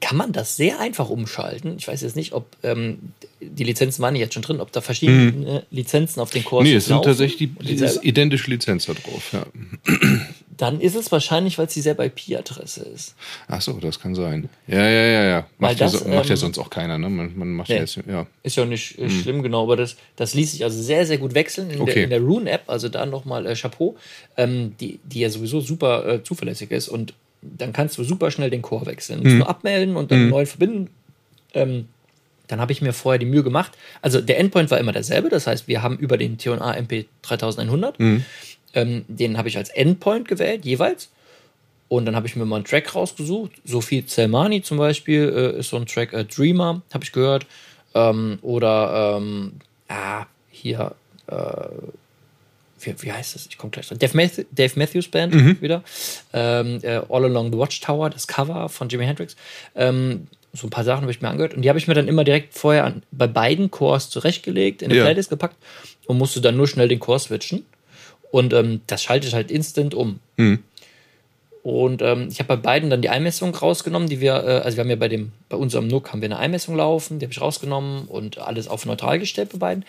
kann 0.00 0.16
man 0.16 0.32
das 0.32 0.56
sehr 0.56 0.80
einfach 0.80 1.10
umschalten. 1.10 1.76
Ich 1.78 1.86
weiß 1.86 2.02
jetzt 2.02 2.16
nicht, 2.16 2.32
ob 2.32 2.56
ähm, 2.64 3.12
die 3.40 3.62
Lizenzen 3.62 4.02
waren 4.02 4.16
jetzt 4.16 4.34
schon 4.34 4.42
drin, 4.42 4.60
ob 4.60 4.72
da 4.72 4.80
verschiedene 4.80 5.62
Lizenzen 5.70 6.20
auf 6.20 6.30
den 6.30 6.44
Kurs 6.44 6.64
Nee, 6.64 6.74
es 6.74 6.86
sind 6.86 7.04
tatsächlich 7.04 7.52
die, 7.60 7.74
die 7.76 8.08
identische 8.08 8.50
Lizenz 8.50 8.86
da 8.86 8.94
drauf. 8.94 9.32
Ja. 9.32 9.46
Dann 10.56 10.80
ist 10.80 10.94
es 10.96 11.12
wahrscheinlich, 11.12 11.58
weil 11.58 11.66
es 11.66 11.74
dieselbe 11.74 12.04
IP-Adresse 12.06 12.82
ist. 12.84 13.14
Ach 13.48 13.60
so, 13.60 13.74
das 13.74 14.00
kann 14.00 14.14
sein. 14.14 14.48
Ja, 14.66 14.78
ja, 14.88 15.06
ja, 15.06 15.24
ja. 15.24 15.46
Macht, 15.58 15.72
ja, 15.72 15.78
das, 15.86 15.92
so, 15.92 16.08
macht 16.08 16.24
ja 16.26 16.30
ähm, 16.30 16.36
sonst 16.36 16.58
auch 16.58 16.70
keiner, 16.70 16.96
ne? 16.96 17.10
Man, 17.10 17.36
man 17.36 17.52
macht 17.52 17.68
Nee. 17.68 17.74
ja 17.76 17.80
jetzt, 17.82 17.96
ja. 18.06 18.26
Ist 18.42 18.56
ja 18.56 18.62
auch 18.62 18.68
nicht 18.68 18.98
äh, 18.98 19.10
schlimm, 19.10 19.42
genau, 19.42 19.64
aber 19.64 19.76
das, 19.76 19.96
das 20.16 20.32
ließ 20.34 20.52
sich 20.52 20.64
also 20.64 20.80
sehr, 20.80 21.04
sehr 21.04 21.18
gut 21.18 21.34
wechseln 21.34 21.68
in, 21.70 21.76
der, 21.76 21.82
Okay. 21.82 22.04
in 22.04 22.10
der 22.10 22.20
Rune-App. 22.20 22.62
Also 22.68 22.88
da 22.88 23.04
nochmal 23.04 23.46
äh, 23.46 23.54
Chapeau, 23.54 23.96
ähm, 24.36 24.74
die, 24.80 24.98
die 25.04 25.20
ja 25.20 25.28
sowieso 25.30 25.60
super 25.60 26.06
äh, 26.06 26.22
zuverlässig 26.22 26.70
ist. 26.70 26.88
Und 26.88 27.12
dann 27.42 27.72
kannst 27.72 27.98
du 27.98 28.04
super 28.04 28.30
schnell 28.30 28.50
den 28.50 28.62
Core 28.62 28.86
wechseln. 28.86 29.22
Musst 29.22 29.36
nur 29.36 29.48
abmelden 29.48 29.96
und 29.96 30.10
dann 30.10 30.30
neu 30.30 30.46
verbinden. 30.46 30.88
Ähm, 31.54 31.86
dann 32.48 32.60
habe 32.60 32.72
ich 32.72 32.80
mir 32.80 32.92
vorher 32.92 33.18
die 33.18 33.26
Mühe 33.26 33.42
gemacht. 33.42 33.72
Also 34.02 34.20
der 34.20 34.38
Endpoint 34.38 34.70
war 34.70 34.78
immer 34.78 34.92
derselbe. 34.92 35.28
Das 35.28 35.46
heißt, 35.46 35.68
wir 35.68 35.82
haben 35.82 35.98
über 35.98 36.16
den 36.16 36.38
T&A 36.38 36.72
MP 36.74 37.06
3100, 37.22 37.96
ähm, 38.76 39.04
den 39.08 39.36
habe 39.38 39.48
ich 39.48 39.56
als 39.56 39.70
Endpoint 39.70 40.28
gewählt, 40.28 40.64
jeweils. 40.64 41.08
Und 41.88 42.04
dann 42.04 42.14
habe 42.14 42.26
ich 42.26 42.36
mir 42.36 42.44
mal 42.44 42.56
einen 42.56 42.64
Track 42.64 42.94
rausgesucht. 42.94 43.52
Sophie 43.64 44.04
Zelmani 44.04 44.60
zum 44.62 44.76
Beispiel 44.76 45.32
äh, 45.56 45.60
ist 45.60 45.70
so 45.70 45.76
ein 45.76 45.86
Track, 45.86 46.12
äh, 46.12 46.24
Dreamer, 46.24 46.82
habe 46.92 47.04
ich 47.04 47.12
gehört. 47.12 47.46
Ähm, 47.94 48.38
oder 48.42 49.16
ähm, 49.18 49.52
ah, 49.88 50.26
hier, 50.50 50.94
äh, 51.28 51.34
wie, 52.80 52.94
wie 53.02 53.12
heißt 53.12 53.34
das? 53.34 53.46
Ich 53.46 53.56
komme 53.56 53.70
gleich 53.70 53.88
drauf. 53.88 53.98
Dave, 53.98 54.16
Matthew, 54.16 54.42
Dave 54.50 54.72
Matthews 54.76 55.08
Band 55.08 55.62
wieder. 55.62 55.82
Ähm, 56.32 56.80
äh, 56.82 57.00
All 57.08 57.24
Along 57.24 57.52
the 57.52 57.58
Watchtower, 57.58 58.10
das 58.10 58.26
Cover 58.26 58.68
von 58.68 58.88
Jimi 58.88 59.06
Hendrix. 59.06 59.36
Ähm, 59.74 60.26
so 60.52 60.66
ein 60.66 60.70
paar 60.70 60.84
Sachen 60.84 61.02
habe 61.02 61.12
ich 61.12 61.20
mir 61.22 61.28
angehört. 61.28 61.54
Und 61.54 61.62
die 61.62 61.68
habe 61.68 61.78
ich 61.78 61.86
mir 61.86 61.94
dann 61.94 62.08
immer 62.08 62.24
direkt 62.24 62.52
vorher 62.54 62.84
an, 62.84 63.02
bei 63.12 63.26
beiden 63.28 63.70
Chors 63.70 64.10
zurechtgelegt, 64.10 64.82
in 64.82 64.90
eine 64.90 64.98
Ja. 64.98 65.04
Playlist 65.04 65.30
gepackt 65.30 65.56
und 66.06 66.18
musste 66.18 66.40
dann 66.40 66.56
nur 66.56 66.66
schnell 66.66 66.88
den 66.88 66.98
Chor 66.98 67.18
switchen. 67.18 67.64
Und 68.36 68.52
ähm, 68.52 68.82
das 68.86 69.02
schalte 69.02 69.26
ich 69.26 69.32
halt 69.32 69.50
instant 69.50 69.94
um. 69.94 70.20
Und 71.62 72.02
ähm, 72.02 72.28
ich 72.30 72.38
habe 72.38 72.48
bei 72.48 72.56
beiden 72.56 72.90
dann 72.90 73.00
die 73.00 73.08
Einmessung 73.08 73.54
rausgenommen, 73.54 74.10
die 74.10 74.20
wir, 74.20 74.34
äh, 74.34 74.60
also 74.62 74.76
wir 74.76 74.82
haben 74.84 74.90
ja 74.90 74.96
bei 74.96 75.08
dem, 75.08 75.32
bei 75.48 75.56
unserem 75.56 75.86
NUC 75.86 76.12
haben 76.12 76.20
wir 76.20 76.26
eine 76.26 76.38
Einmessung 76.38 76.76
laufen, 76.76 77.18
die 77.18 77.24
habe 77.24 77.32
ich 77.32 77.40
rausgenommen 77.40 78.04
und 78.08 78.36
alles 78.36 78.68
auf 78.68 78.84
neutral 78.84 79.18
gestellt 79.18 79.52
bei 79.52 79.58
beiden. 79.58 79.86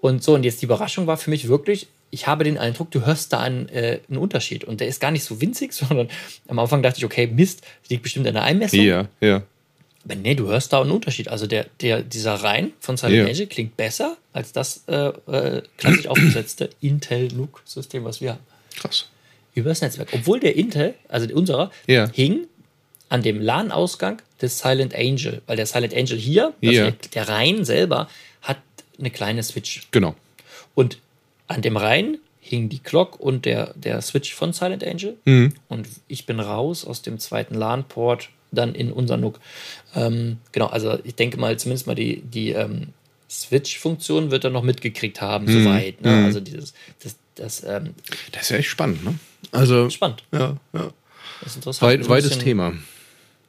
Und 0.00 0.22
so, 0.22 0.34
und 0.34 0.44
jetzt 0.44 0.62
die 0.62 0.64
Überraschung 0.64 1.06
war 1.06 1.18
für 1.18 1.28
mich 1.28 1.48
wirklich, 1.48 1.86
ich 2.10 2.26
habe 2.26 2.44
den 2.44 2.56
Eindruck, 2.56 2.90
du 2.92 3.04
hörst 3.04 3.34
da 3.34 3.40
einen, 3.40 3.68
äh, 3.68 4.00
einen 4.08 4.16
Unterschied. 4.16 4.64
Und 4.64 4.80
der 4.80 4.88
ist 4.88 4.98
gar 4.98 5.10
nicht 5.10 5.24
so 5.24 5.42
winzig, 5.42 5.72
sondern 5.74 6.08
am 6.48 6.58
Anfang 6.58 6.82
dachte 6.82 6.96
ich, 6.96 7.04
okay, 7.04 7.26
Mist, 7.26 7.60
liegt 7.90 8.04
bestimmt 8.04 8.26
an 8.26 8.32
der 8.32 8.44
Einmessung. 8.44 8.80
Ja, 8.80 9.06
ja. 9.20 9.42
Aber 10.06 10.14
nee, 10.14 10.34
du 10.36 10.46
hörst 10.46 10.72
da 10.72 10.80
einen 10.80 10.92
Unterschied. 10.92 11.28
Also 11.28 11.46
der, 11.46 11.66
der, 11.80 12.02
dieser 12.02 12.34
Reihen 12.34 12.72
von 12.80 12.96
Silent 12.96 13.16
Ja. 13.18 13.24
Angel 13.26 13.46
klingt 13.48 13.76
besser 13.76 14.16
als 14.32 14.52
das 14.52 14.84
äh, 14.86 15.08
äh, 15.08 15.62
klassisch 15.78 16.06
aufgesetzte 16.06 16.70
Intel 16.80 17.28
NUC-System, 17.34 18.04
was 18.04 18.20
wir 18.20 18.30
haben. 18.32 18.40
Krass. 18.76 19.08
Übers 19.54 19.80
Netzwerk. 19.80 20.10
Obwohl 20.12 20.38
der 20.38 20.54
Intel, 20.56 20.94
also 21.08 21.26
unserer, 21.34 21.70
Ja. 21.88 22.08
hing 22.12 22.46
an 23.08 23.22
dem 23.22 23.40
LAN-Ausgang 23.40 24.22
des 24.40 24.58
Silent 24.60 24.94
Angel. 24.94 25.42
Weil 25.46 25.56
der 25.56 25.66
Silent 25.66 25.94
Angel 25.94 26.16
hier, 26.18 26.52
also 26.62 26.72
Ja. 26.76 26.84
der, 26.90 26.92
der 27.14 27.28
Reihen 27.28 27.64
selber, 27.64 28.08
hat 28.42 28.58
eine 28.98 29.10
kleine 29.10 29.42
Switch. 29.42 29.88
Genau. 29.90 30.14
Und 30.76 30.98
an 31.48 31.62
dem 31.62 31.76
Reihen 31.76 32.18
hing 32.40 32.68
die 32.68 32.78
Clock 32.78 33.18
und 33.18 33.44
der, 33.44 33.72
der 33.74 34.00
Switch 34.02 34.32
von 34.34 34.52
Silent 34.52 34.84
Angel. 34.84 35.16
Mhm. 35.24 35.54
Und 35.68 35.88
ich 36.06 36.26
bin 36.26 36.38
raus 36.38 36.84
aus 36.84 37.02
dem 37.02 37.18
zweiten 37.18 37.54
LAN-Port 37.56 38.28
dann 38.52 38.74
in 38.74 38.92
unser 38.92 39.16
NUC. 39.16 39.38
Ähm, 39.94 40.38
genau, 40.52 40.66
also 40.66 40.98
ich 41.04 41.14
denke 41.14 41.36
mal, 41.38 41.58
zumindest 41.58 41.86
mal 41.86 41.94
die, 41.94 42.22
die 42.22 42.50
ähm, 42.50 42.88
Switch-Funktion 43.28 44.30
wird 44.30 44.44
er 44.44 44.50
noch 44.50 44.62
mitgekriegt 44.62 45.20
haben, 45.20 45.46
Mhm. 45.46 45.64
soweit. 45.64 46.00
Ne? 46.00 46.24
Also 46.24 46.40
dieses, 46.40 46.74
das, 47.02 47.16
das 47.34 47.64
ähm, 47.64 47.94
Das 48.32 48.42
ist 48.42 48.50
ja 48.50 48.56
echt 48.58 48.68
spannend, 48.68 49.04
ne? 49.04 49.14
Also, 49.52 49.90
spannend. 49.90 50.22
ja, 50.32 50.56
ja. 50.72 50.90
Das 51.40 51.50
ist 51.50 51.56
interessant. 51.56 51.82
Weit, 51.90 52.00
So 52.00 52.06
ein 52.06 52.10
weites 52.10 52.28
bisschen- 52.30 52.44
Thema. 52.44 52.72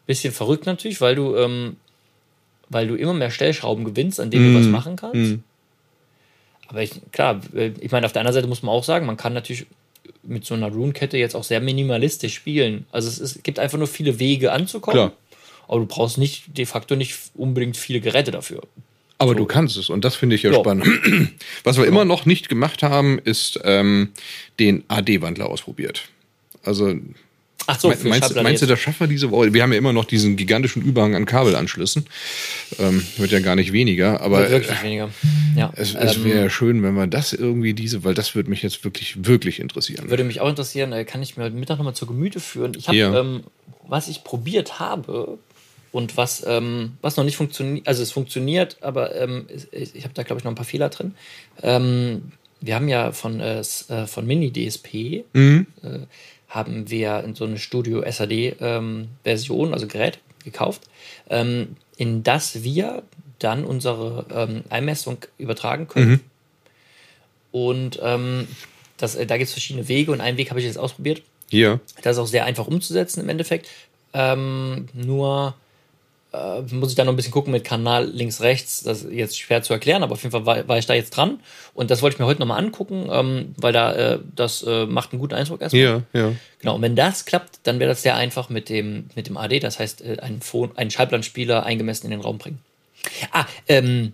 Bisschen 0.08 0.34
verrückt 0.34 0.66
natürlich, 0.66 1.00
weil 1.02 1.16
du, 1.16 1.36
ähm, 1.36 1.76
weil 2.70 2.88
du 2.88 2.96
immer 2.96 3.14
mehr 3.14 3.32
Stellschrauben 3.32 3.84
gewinnst, 3.86 4.20
an 4.20 4.32
denen 4.32 4.54
du 4.54 4.60
was 4.60 4.66
Mhm. 4.66 4.72
machen 4.72 4.96
kannst. 4.96 5.40
Aber 6.68 6.82
ich, 6.82 6.92
klar, 7.12 7.40
äh, 7.56 7.72
ich 7.80 7.92
meine, 7.92 8.06
auf 8.06 8.14
der 8.14 8.22
anderen 8.22 8.34
Seite 8.34 8.48
muss 8.48 8.62
man 8.64 8.74
auch 8.74 8.84
sagen, 8.84 9.06
man 9.06 9.18
kann 9.18 9.34
natürlich 9.34 9.66
mit 10.24 10.46
so 10.46 10.54
einer 10.54 10.72
Rune-Kette 10.72 11.18
jetzt 11.18 11.36
auch 11.36 11.44
sehr 11.44 11.62
minimalistisch 11.62 12.34
spielen. 12.34 12.86
Also 12.92 13.08
es, 13.08 13.20
ist, 13.20 13.38
es 13.38 13.44
gibt 13.44 13.60
einfach 13.60 13.78
nur 13.78 13.88
viele 13.88 14.20
Wege 14.20 14.52
anzukommen. 14.52 14.96
Klar. 14.98 15.12
Aber 15.68 15.80
du 15.82 15.86
brauchst 15.86 16.18
nicht 16.18 16.58
de 16.58 16.66
facto 16.66 16.96
nicht 16.96 17.16
unbedingt 17.36 17.76
viele 17.78 18.00
Geräte 18.00 18.32
dafür. 18.32 18.62
Aber 19.20 19.34
du 19.36 19.46
kannst 19.46 19.78
es 19.78 19.90
und 19.90 20.06
das 20.06 20.16
finde 20.16 20.36
ich 20.36 20.44
ja, 20.44 20.52
Ja. 20.52 20.60
spannend. 20.60 20.88
Was 21.64 21.78
wir 21.78 21.86
immer 21.86 22.06
noch 22.06 22.26
nicht 22.26 22.50
gemacht 22.50 22.84
haben, 22.84 23.18
ist 23.20 23.60
ähm, 23.64 24.10
den 24.60 24.84
AD-Wandler 24.88 25.48
ausprobiert. 25.50 26.10
Also 26.64 26.94
Ach 27.70 27.80
so, 27.80 27.90
Me- 27.90 27.98
meinst, 28.04 28.34
meinst 28.36 28.62
du, 28.62 28.66
das 28.66 28.80
schaffen 28.80 29.02
wir 29.02 29.08
diese 29.08 29.30
Woche? 29.30 29.54
Wir 29.54 29.62
haben 29.62 29.72
ja 29.74 29.78
immer 29.78 29.92
noch 29.94 30.06
diesen 30.06 30.36
gigantischen 30.38 30.82
Überhang 30.82 31.16
an 31.16 31.26
Kabelanschlüssen. 31.26 32.06
Ähm, 32.80 33.06
wird 33.18 33.32
ja 33.32 33.40
gar 33.42 33.56
nicht 33.56 33.74
weniger, 33.74 34.22
aber 34.22 34.40
Wird 34.40 34.52
wirklich 34.52 34.84
weniger. 34.84 35.10
Ja. 35.56 35.72
es, 35.76 35.94
es 35.94 36.16
Ähm, 36.18 36.24
wäre 36.26 36.50
schön, 36.50 36.82
wenn 36.82 36.96
wir 36.96 37.08
das 37.08 37.34
irgendwie 37.34 37.74
diese, 37.74 38.04
weil 38.04 38.14
das 38.14 38.36
würde 38.36 38.50
mich 38.50 38.62
jetzt 38.64 38.84
wirklich, 38.86 39.26
wirklich 39.26 39.60
interessieren. 39.60 40.10
Würde 40.10 40.24
mich 40.24 40.40
auch 40.42 40.50
interessieren, 40.50 40.94
äh, 40.94 41.04
kann 41.06 41.22
ich 41.22 41.36
mir 41.38 41.44
heute 41.44 41.56
Mittag 41.56 41.78
nochmal 41.78 41.94
zur 41.96 42.08
Gemüte 42.08 42.40
führen. 42.40 42.74
Ich 42.78 42.88
habe, 42.88 42.98
Ja. 42.98 43.20
ähm, 43.20 43.44
was 43.88 44.08
ich 44.08 44.24
probiert 44.24 44.80
habe 44.80 45.38
und 45.92 46.16
was, 46.18 46.44
ähm, 46.48 46.94
was 47.02 47.18
noch 47.18 47.24
nicht 47.26 47.38
funktioniert, 47.38 47.88
also 47.88 48.02
es 48.04 48.12
funktioniert, 48.12 48.78
aber 48.82 49.16
ähm, 49.16 49.46
ich, 49.72 49.94
ich 49.96 50.04
habe 50.04 50.14
da, 50.14 50.24
glaube 50.24 50.40
ich, 50.40 50.44
noch 50.46 50.52
ein 50.52 50.56
paar 50.56 50.66
Fehler 50.66 50.90
drin. 50.90 51.16
Ähm, 51.62 52.32
wir 52.62 52.76
haben 52.76 52.88
ja 52.88 53.12
von, 53.12 53.40
äh, 53.40 53.60
äh, 53.60 54.08
von 54.08 54.26
Mini 54.26 54.52
DSP, 54.52 55.24
äh, 55.34 55.64
haben 56.48 56.90
wir 56.90 57.24
in 57.24 57.36
so 57.36 57.46
eine 57.46 57.58
Studio 57.58 58.04
SAD-Version, 58.10 59.74
also 59.74 59.88
Gerät, 59.88 60.20
gekauft, 60.44 60.82
ähm, 61.30 61.76
in 61.98 62.24
das 62.24 62.64
wir 62.64 63.04
dann 63.40 63.66
unsere 63.66 64.26
ähm, 64.34 64.64
Einmessung 64.70 65.18
übertragen 65.38 65.88
können. 65.88 66.22
Und 67.52 68.00
ähm, 68.02 68.48
das, 68.98 69.16
äh, 69.16 69.26
da 69.26 69.38
gibt 69.38 69.48
es 69.48 69.54
verschiedene 69.54 69.88
Wege 69.88 70.12
und 70.12 70.22
einen 70.22 70.38
Weg 70.38 70.50
habe 70.50 70.60
ich 70.60 70.66
jetzt 70.66 70.78
ausprobiert. 70.78 71.22
Hier, 71.50 71.80
Das 72.02 72.18
ist 72.18 72.22
auch 72.22 72.28
sehr 72.28 72.46
einfach 72.46 72.68
umzusetzen 72.68 73.22
im 73.22 73.30
Endeffekt. 73.30 73.68
Ähm, 74.14 74.88
nur 74.94 75.56
äh, 76.34 76.62
muss 76.74 76.90
ich 76.90 76.96
da 76.96 77.06
noch 77.06 77.14
ein 77.14 77.16
bisschen 77.16 77.32
gucken 77.32 77.52
mit 77.52 77.64
Kanal 77.64 78.06
links, 78.06 78.42
rechts. 78.42 78.84
Das 78.84 79.04
ist 79.04 79.12
jetzt 79.12 79.40
schwer 79.40 79.64
zu 79.64 79.74
erklären, 79.74 80.04
aber 80.04 80.14
auf 80.14 80.24
jeden 80.24 80.32
Fall 80.32 80.46
war, 80.46 80.68
war 80.68 80.78
ich 80.78 80.86
da 80.86 80.94
jetzt 80.94 81.12
dran. 81.12 81.40
Und 81.74 81.90
das 81.90 82.02
wollte 82.02 82.16
ich 82.16 82.20
mir 82.20 82.26
heute 82.26 82.40
nochmal 82.40 82.60
angucken, 82.60 83.08
ähm, 83.12 83.56
weil 83.58 83.74
da 83.74 83.94
äh, 83.94 84.20
das 84.36 84.64
äh, 84.64 84.86
macht 84.86 85.12
einen 85.12 85.20
guten 85.20 85.36
Eindruck 85.36 85.62
erstmal. 85.62 85.80
hier, 85.80 86.04
ja. 86.14 86.34
Genau, 86.60 86.76
und 86.76 86.82
wenn 86.82 86.96
das 86.96 87.26
klappt, 87.26 87.60
dann 87.64 87.80
wäre 87.80 87.90
das 87.90 88.02
sehr 88.02 88.16
einfach 88.16 88.50
mit 88.50 88.70
dem, 88.70 89.10
mit 89.16 89.28
dem 89.28 89.38
AD, 89.38 89.60
das 89.60 89.80
heißt, 89.80 90.02
äh, 90.02 90.18
einen, 90.20 90.42
Phone, 90.42 90.72
einen 90.76 90.92
Schallplattenspieler 90.92 91.66
eingemessen 91.66 92.06
in 92.06 92.12
den 92.12 92.22
Raum 92.22 92.38
bringen. 92.38 92.60
Ah, 93.32 93.46
ähm, 93.68 94.14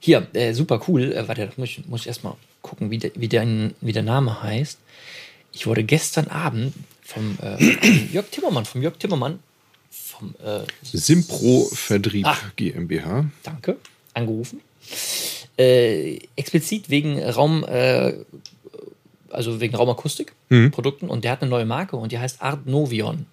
hier, 0.00 0.26
äh, 0.32 0.52
super 0.52 0.80
cool. 0.88 1.12
Äh, 1.12 1.28
warte, 1.28 1.46
da 1.46 1.52
muss 1.56 1.68
ich, 1.70 1.86
muss 1.86 2.00
ich 2.02 2.06
erstmal 2.08 2.34
gucken, 2.62 2.90
wie 2.90 2.98
der, 2.98 3.10
wie, 3.14 3.28
der, 3.28 3.46
wie 3.80 3.92
der 3.92 4.02
Name 4.02 4.42
heißt. 4.42 4.78
Ich 5.52 5.66
wurde 5.66 5.82
gestern 5.82 6.28
Abend 6.28 6.74
vom 7.02 7.38
äh, 7.42 7.56
Jörg 8.12 8.26
Timmermann, 8.30 8.64
vom 8.64 8.82
Jörg 8.82 8.98
Timmermann, 8.98 9.38
vom, 9.90 10.34
äh, 10.44 10.60
Simpro 10.82 11.68
Vertrieb 11.72 12.26
Ah. 12.26 12.36
GmbH. 12.56 13.26
danke, 13.42 13.76
angerufen. 14.14 14.60
Äh, 15.58 16.18
explizit 16.36 16.88
wegen 16.90 17.22
Raum, 17.22 17.64
äh, 17.64 18.14
also 19.30 19.60
wegen 19.60 19.74
Raumakustik 19.74 20.32
Produkten 20.70 21.08
und 21.10 21.24
der 21.24 21.32
hat 21.32 21.42
eine 21.42 21.50
neue 21.50 21.66
Marke 21.66 21.96
und 21.96 22.12
die 22.12 22.18
heißt 22.18 22.40
Art 22.42 22.66
Novion. 22.66 23.26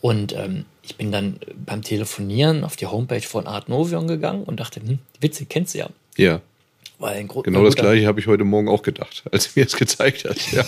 Und 0.00 0.32
ähm, 0.34 0.64
ich 0.82 0.96
bin 0.96 1.12
dann 1.12 1.38
beim 1.66 1.82
Telefonieren 1.82 2.64
auf 2.64 2.76
die 2.76 2.86
Homepage 2.86 3.20
von 3.20 3.46
Art 3.46 3.68
Novion 3.68 4.08
gegangen 4.08 4.44
und 4.44 4.58
dachte, 4.60 4.80
hm, 4.80 4.98
witzig, 5.20 5.48
kennst 5.50 5.74
du 5.74 5.78
ja. 5.80 5.90
Ja. 6.16 6.40
Weil 7.00 7.16
ein 7.16 7.28
gro- 7.28 7.40
Genau 7.42 7.64
das 7.64 7.74
gleiche 7.76 8.06
habe 8.06 8.20
ich 8.20 8.26
heute 8.26 8.44
Morgen 8.44 8.68
auch 8.68 8.82
gedacht, 8.82 9.22
als 9.32 9.56
mir 9.56 9.64
es 9.64 9.74
gezeigt 9.74 10.26
hast. 10.28 10.52
Ja. 10.52 10.64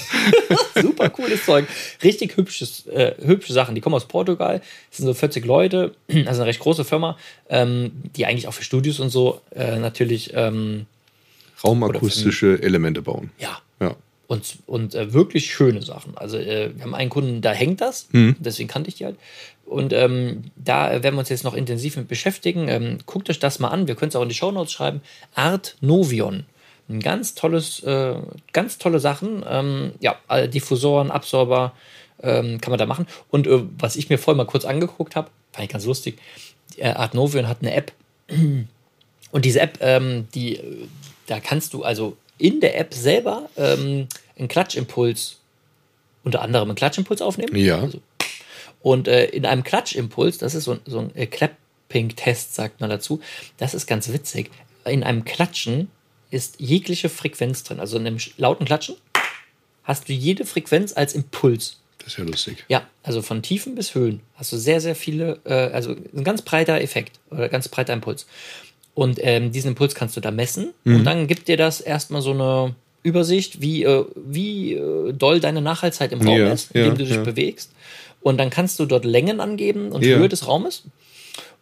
Super 0.82 1.10
cooles 1.10 1.44
Zeug. 1.44 1.66
Richtig 2.02 2.36
hübsches, 2.38 2.86
äh, 2.86 3.12
hübsche 3.22 3.52
Sachen. 3.52 3.74
Die 3.74 3.80
kommen 3.82 3.94
aus 3.94 4.08
Portugal. 4.08 4.62
Das 4.88 4.96
sind 4.96 5.06
so 5.06 5.14
40 5.14 5.44
Leute. 5.44 5.94
Also 6.26 6.40
eine 6.40 6.46
recht 6.48 6.60
große 6.60 6.84
Firma, 6.84 7.18
ähm, 7.50 7.92
die 8.16 8.24
eigentlich 8.26 8.48
auch 8.48 8.54
für 8.54 8.64
Studios 8.64 8.98
und 8.98 9.10
so 9.10 9.40
äh, 9.54 9.76
natürlich, 9.78 10.32
ähm, 10.34 10.86
Raumakustische 11.62 12.60
Elemente 12.62 13.02
bauen. 13.02 13.30
ja, 13.38 13.58
Ja. 13.80 13.94
und, 14.26 14.42
und 14.66 14.94
äh, 14.94 15.12
wirklich 15.12 15.52
schöne 15.52 15.82
Sachen. 15.82 16.16
Also 16.16 16.36
äh, 16.38 16.70
wir 16.74 16.82
haben 16.84 16.94
einen 16.94 17.10
Kunden, 17.10 17.40
da 17.40 17.52
hängt 17.52 17.80
das, 17.80 18.08
Mhm. 18.12 18.36
deswegen 18.38 18.68
kannte 18.68 18.88
ich 18.88 18.96
die 18.96 19.04
halt. 19.04 19.16
Und 19.64 19.92
ähm, 19.92 20.44
da 20.56 20.90
werden 21.02 21.14
wir 21.14 21.20
uns 21.20 21.28
jetzt 21.28 21.44
noch 21.44 21.54
intensiv 21.54 21.96
mit 21.96 22.08
beschäftigen. 22.08 22.68
Ähm, 22.68 22.98
guckt 23.06 23.30
euch 23.30 23.38
das 23.38 23.58
mal 23.58 23.68
an, 23.68 23.86
wir 23.86 23.94
können 23.94 24.10
es 24.10 24.16
auch 24.16 24.22
in 24.22 24.28
die 24.28 24.34
Shownotes 24.34 24.72
schreiben. 24.72 25.00
Art 25.34 25.76
Novion. 25.80 26.44
Ein 26.88 27.00
ganz 27.00 27.34
tolles, 27.34 27.80
äh, 27.84 28.16
ganz 28.52 28.78
tolle 28.78 29.00
Sachen. 29.00 29.44
Ähm, 29.48 29.92
ja, 30.00 30.16
Diffusoren, 30.46 31.10
Absorber 31.10 31.72
ähm, 32.22 32.60
kann 32.60 32.70
man 32.70 32.78
da 32.78 32.86
machen. 32.86 33.06
Und 33.30 33.46
äh, 33.46 33.62
was 33.78 33.96
ich 33.96 34.08
mir 34.10 34.18
vorhin 34.18 34.38
mal 34.38 34.46
kurz 34.46 34.64
angeguckt 34.64 35.16
habe, 35.16 35.30
fand 35.52 35.64
ich 35.64 35.70
ganz 35.70 35.84
lustig. 35.84 36.18
Äh, 36.76 36.90
Art 36.90 37.14
Novion 37.14 37.48
hat 37.48 37.58
eine 37.60 37.74
App. 37.74 37.92
Und 39.32 39.44
diese 39.44 39.60
App, 39.60 39.78
ähm, 39.80 40.28
die, 40.34 40.56
äh, 40.56 40.86
da 41.26 41.40
kannst 41.40 41.72
du 41.72 41.82
also 41.82 42.16
in 42.38 42.60
der 42.60 42.78
App 42.78 42.92
selber 42.92 43.48
ähm, 43.56 44.08
einen 44.38 44.48
Klatschimpuls, 44.48 45.38
unter 46.24 46.42
anderem 46.42 46.68
einen 46.68 46.76
Klatschimpuls 46.76 47.22
aufnehmen. 47.22 47.56
Ja. 47.56 47.80
Also, 47.80 48.00
und 48.82 49.08
äh, 49.08 49.26
in 49.26 49.46
einem 49.46 49.62
Klatschimpuls, 49.64 50.38
das 50.38 50.54
ist 50.54 50.64
so, 50.64 50.72
ein- 50.72 50.80
so 50.86 50.98
ein 51.00 51.14
äh, 51.16 51.26
Clapping-Test, 51.26 52.54
sagt 52.54 52.80
man 52.80 52.90
dazu, 52.90 53.20
das 53.58 53.74
ist 53.74 53.86
ganz 53.86 54.12
witzig. 54.12 54.50
In 54.84 55.02
einem 55.04 55.24
Klatschen 55.24 55.88
ist 56.30 56.56
jegliche 56.58 57.08
Frequenz 57.08 57.62
drin. 57.64 57.78
Also 57.80 57.98
in 57.98 58.06
einem 58.06 58.18
lauten 58.38 58.64
Klatschen 58.64 58.96
hast 59.84 60.08
du 60.08 60.12
jede 60.12 60.44
Frequenz 60.44 60.92
als 60.96 61.14
Impuls. 61.14 61.78
Das 61.98 62.08
ist 62.08 62.18
ja 62.18 62.24
lustig. 62.24 62.64
Ja, 62.68 62.82
also 63.04 63.22
von 63.22 63.42
Tiefen 63.42 63.74
bis 63.76 63.94
Höhen 63.94 64.20
hast 64.34 64.50
du 64.52 64.56
sehr, 64.56 64.80
sehr 64.80 64.96
viele, 64.96 65.38
äh, 65.44 65.52
also 65.52 65.92
ein 65.92 66.24
ganz 66.24 66.42
breiter 66.42 66.80
Effekt 66.80 67.20
oder 67.30 67.48
ganz 67.48 67.68
breiter 67.68 67.92
Impuls. 67.92 68.26
Und 68.94 69.18
ähm, 69.22 69.52
diesen 69.52 69.68
Impuls 69.68 69.94
kannst 69.94 70.16
du 70.16 70.20
da 70.20 70.30
messen 70.30 70.74
und 70.84 71.04
dann 71.04 71.26
gibt 71.26 71.48
dir 71.48 71.56
das 71.56 71.80
erstmal 71.80 72.20
so 72.20 72.32
eine 72.32 72.74
Übersicht, 73.02 73.60
wie, 73.62 73.84
äh, 73.84 74.04
wie 74.16 74.74
äh, 74.74 75.12
doll 75.12 75.40
deine 75.40 75.60
Nachhaltigkeit 75.62 76.12
im 76.12 76.20
Raum 76.20 76.38
Ja, 76.38 76.52
ist, 76.52 76.72
indem 76.72 76.90
ja, 76.90 76.94
du 76.96 77.04
dich 77.04 77.14
ja. 77.16 77.22
bewegst. 77.22 77.72
Und 78.22 78.38
dann 78.38 78.50
kannst 78.50 78.78
du 78.78 78.86
dort 78.86 79.04
Längen 79.04 79.40
angeben 79.40 79.92
und 79.92 80.04
Ja. 80.04 80.16
Höhe 80.18 80.28
des 80.28 80.46
Raumes. 80.46 80.84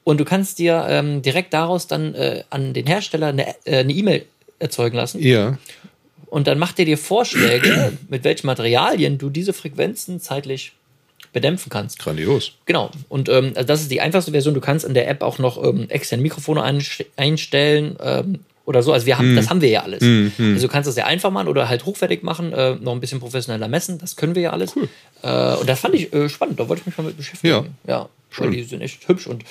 Und 0.04 0.18
du 0.18 0.24
kannst 0.24 0.58
dir 0.58 0.86
ähm, 0.88 1.22
direkt 1.22 1.52
daraus 1.54 1.86
dann 1.86 2.14
äh, 2.14 2.42
an 2.50 2.72
den 2.74 2.86
Hersteller 2.86 3.28
eine 3.28 3.54
äh, 3.66 3.82
E-Mail 3.82 4.24
erzeugen 4.58 4.96
lassen. 4.96 5.20
Ja. 5.22 5.58
Und 6.26 6.46
dann 6.46 6.58
macht 6.58 6.78
er 6.78 6.84
dir 6.84 6.96
Vorschläge, 6.98 7.92
mit 8.08 8.24
welchen 8.24 8.46
Materialien 8.46 9.18
du 9.18 9.30
diese 9.30 9.52
Frequenzen 9.52 10.20
zeitlich 10.20 10.72
bedämpfen 11.32 11.70
kannst. 11.70 11.98
Grandios. 11.98 12.52
Genau. 12.66 12.90
Und 13.08 13.28
ähm, 13.28 13.52
also 13.54 13.66
das 13.66 13.82
ist 13.82 13.90
die 13.90 14.00
einfachste 14.00 14.32
Version. 14.32 14.54
Du 14.54 14.60
kannst 14.60 14.84
in 14.84 14.94
der 14.94 15.08
App 15.08 15.22
auch 15.22 15.38
noch 15.38 15.62
ähm, 15.62 15.88
externe 15.88 16.22
Mikrofone 16.22 16.62
einst- 16.62 17.04
einstellen 17.16 17.96
ähm, 18.02 18.40
oder 18.70 18.84
so. 18.84 18.92
Also 18.92 19.04
wir 19.04 19.18
haben, 19.18 19.34
das 19.34 19.50
haben 19.50 19.60
wir 19.60 19.68
ja 19.68 19.82
alles. 19.82 20.00
Also 20.02 20.66
du 20.66 20.72
kannst 20.72 20.86
das 20.88 20.94
ja 20.96 21.04
einfach 21.06 21.30
machen 21.32 21.48
oder 21.48 21.68
halt 21.68 21.84
hochwertig 21.84 22.22
machen, 22.22 22.52
äh, 22.52 22.76
noch 22.76 22.92
ein 22.92 23.00
bisschen 23.00 23.18
professioneller 23.18 23.66
messen. 23.66 23.98
Das 23.98 24.14
können 24.14 24.36
wir 24.36 24.42
ja 24.42 24.50
alles. 24.52 24.76
Cool. 24.76 24.88
Äh, 25.22 25.56
und 25.56 25.68
das 25.68 25.80
fand 25.80 25.96
ich 25.96 26.12
äh, 26.12 26.28
spannend. 26.28 26.58
Da 26.60 26.68
wollte 26.68 26.80
ich 26.82 26.86
mich 26.86 26.96
mal 26.96 27.04
mit 27.04 27.16
beschäftigen. 27.16 27.74
Ja. 27.86 28.08
Weil 28.36 28.46
Schön. 28.46 28.52
die 28.52 28.62
sind 28.62 28.80
echt 28.80 29.06
hübsch. 29.08 29.26
Und 29.26 29.44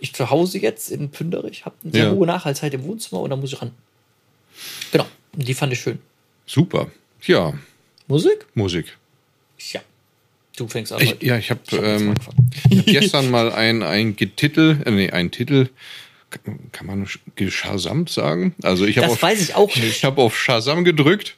ich 0.00 0.12
zu 0.12 0.28
Hause 0.28 0.58
jetzt 0.58 0.90
in 0.90 1.08
Pünderich 1.10 1.64
habe 1.64 1.76
eine 1.84 1.92
sehr 1.92 2.04
Ja. 2.06 2.10
hohe 2.10 2.26
Nachhaltigkeit 2.26 2.74
im 2.74 2.82
Wohnzimmer 2.82 3.20
und 3.22 3.30
da 3.30 3.36
muss 3.36 3.52
ich 3.52 3.62
ran. 3.62 3.70
Genau. 4.90 5.06
Und 5.36 5.46
die 5.46 5.54
fand 5.54 5.72
ich 5.72 5.80
schön. 5.80 6.00
Super. 6.44 6.88
Ja, 7.22 7.54
Musik? 8.08 8.44
Musik. 8.54 8.98
Ja. 9.72 9.80
Du 10.56 10.66
fängst 10.68 10.92
an. 10.92 11.00
Ich, 11.00 11.16
ja, 11.22 11.38
ich 11.38 11.50
habe 11.50 11.60
ähm, 11.72 12.10
hab 12.10 12.86
gestern 12.86 13.30
mal 13.30 13.52
ein, 13.52 13.82
ein 13.82 14.14
Getitel, 14.16 14.78
äh, 14.84 14.90
nee, 14.90 15.10
ein 15.10 15.30
Titel, 15.30 15.68
kann 16.72 16.86
man 16.86 17.06
geschasamt 17.36 18.10
sagen? 18.10 18.54
Also 18.62 18.84
ich 18.86 18.98
habe 18.98 19.08
auf, 19.08 19.22
weiß 19.22 19.40
ich 19.40 19.54
auch 19.54 19.74
nicht. 19.76 19.84
Ich 19.84 20.04
habe 20.04 20.20
auf 20.22 20.38
Shazam 20.38 20.84
gedrückt 20.84 21.36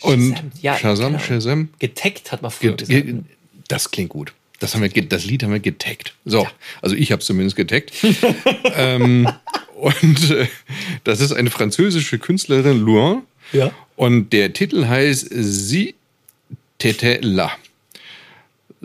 und 0.00 0.30
Shazam, 0.36 0.52
ja, 0.60 0.78
Shazam. 0.78 1.18
Shazam. 1.18 1.68
Getaggt 1.78 2.32
hat 2.32 2.42
man 2.42 2.50
früher 2.50 2.72
Ge- 2.76 2.86
gesagt. 2.86 3.06
ge- 3.06 3.20
Das 3.68 3.90
klingt 3.90 4.10
gut. 4.10 4.32
Das, 4.58 4.74
haben 4.74 4.82
wir, 4.82 4.88
das 4.90 5.24
Lied 5.24 5.42
haben 5.42 5.52
wir 5.52 5.58
getaggt. 5.60 6.14
So, 6.24 6.46
also 6.82 6.94
ich 6.94 7.10
habe 7.10 7.20
es 7.20 7.26
zumindest 7.26 7.56
getaggt. 7.56 7.92
ähm, 8.76 9.28
und 9.74 10.30
äh, 10.30 10.46
das 11.02 11.20
ist 11.20 11.32
eine 11.32 11.50
französische 11.50 12.18
Künstlerin, 12.18 12.78
Luan. 12.80 13.22
Ja. 13.52 13.72
Und 13.96 14.32
der 14.32 14.52
Titel 14.52 14.86
heißt 14.86 15.26
Sie 15.30 15.94
Tete 16.78 17.18
la. 17.22 17.50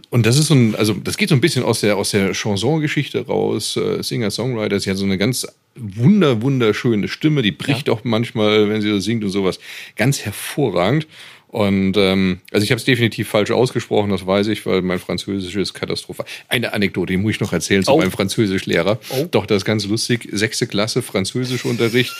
Und 0.09 0.25
das 0.25 0.37
ist 0.37 0.47
so 0.47 0.53
ein, 0.55 0.75
also 0.75 0.93
das 0.93 1.17
geht 1.17 1.29
so 1.29 1.35
ein 1.35 1.41
bisschen 1.41 1.63
aus 1.63 1.81
der, 1.81 1.97
aus 1.97 2.11
der 2.11 2.31
Chanson-Geschichte 2.33 3.25
raus, 3.27 3.75
äh, 3.77 4.01
Singer-Songwriter. 4.01 4.79
Sie 4.79 4.89
hat 4.89 4.97
so 4.97 5.03
eine 5.05 5.17
ganz 5.17 5.45
wunder, 5.75 6.41
wunderschöne 6.41 7.07
Stimme, 7.07 7.41
die 7.41 7.51
bricht 7.51 7.89
auch 7.89 8.03
manchmal, 8.03 8.69
wenn 8.69 8.81
sie 8.81 8.89
so 8.89 8.99
singt 8.99 9.23
und 9.23 9.31
sowas, 9.31 9.59
ganz 9.95 10.21
hervorragend. 10.21 11.07
Und 11.49 11.95
ähm, 11.97 12.39
also 12.51 12.63
ich 12.65 12.71
habe 12.71 12.77
es 12.79 12.83
definitiv 12.83 13.29
falsch 13.29 13.51
ausgesprochen, 13.51 14.09
das 14.11 14.27
weiß 14.27 14.47
ich, 14.47 14.65
weil 14.65 14.81
mein 14.81 14.99
Französisch 14.99 15.55
ist 15.55 15.73
katastrophal. 15.73 16.25
Eine 16.49 16.73
Anekdote, 16.73 17.13
die 17.13 17.17
muss 17.17 17.31
ich 17.35 17.39
noch 17.39 17.53
erzählen 17.53 17.83
zu 17.83 17.91
Oh. 17.91 17.97
meinem 17.99 18.11
Französischlehrer. 18.11 18.99
Oh. 19.09 19.27
Doch, 19.31 19.45
das 19.45 19.57
ist 19.57 19.65
ganz 19.65 19.85
lustig. 19.85 20.27
Sechste 20.31 20.67
Klasse 20.67 21.01
Französischunterricht. 21.01 22.13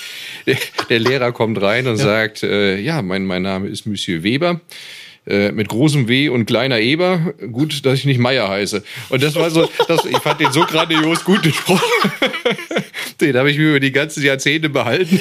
Der, 0.45 0.57
der 0.89 0.99
Lehrer 0.99 1.33
kommt 1.33 1.61
rein 1.61 1.87
und 1.87 1.97
sagt, 1.97 2.43
äh, 2.43 2.79
ja, 2.79 3.01
mein, 3.01 3.25
mein 3.25 3.41
Name 3.41 3.67
ist 3.67 3.85
Monsieur 3.85 4.23
Weber. 4.23 4.61
Äh, 5.27 5.51
mit 5.51 5.67
großem 5.67 6.07
W 6.07 6.29
und 6.29 6.45
kleiner 6.45 6.79
Eber. 6.79 7.33
Gut, 7.51 7.85
dass 7.85 7.99
ich 7.99 8.05
nicht 8.05 8.17
Meier 8.17 8.47
heiße. 8.47 8.81
Und 9.09 9.21
das 9.21 9.35
war 9.35 9.49
so, 9.49 9.69
das, 9.89 10.05
ich 10.05 10.17
fand 10.19 10.39
den 10.39 10.53
so 10.53 10.61
grandios 10.61 11.25
gut 11.25 11.43
gesprochen. 11.43 11.81
Den 13.19 13.35
habe 13.35 13.51
ich 13.51 13.57
mir 13.57 13.71
über 13.71 13.79
die 13.81 13.91
ganzen 13.91 14.23
Jahrzehnte 14.23 14.69
behalten. 14.69 15.19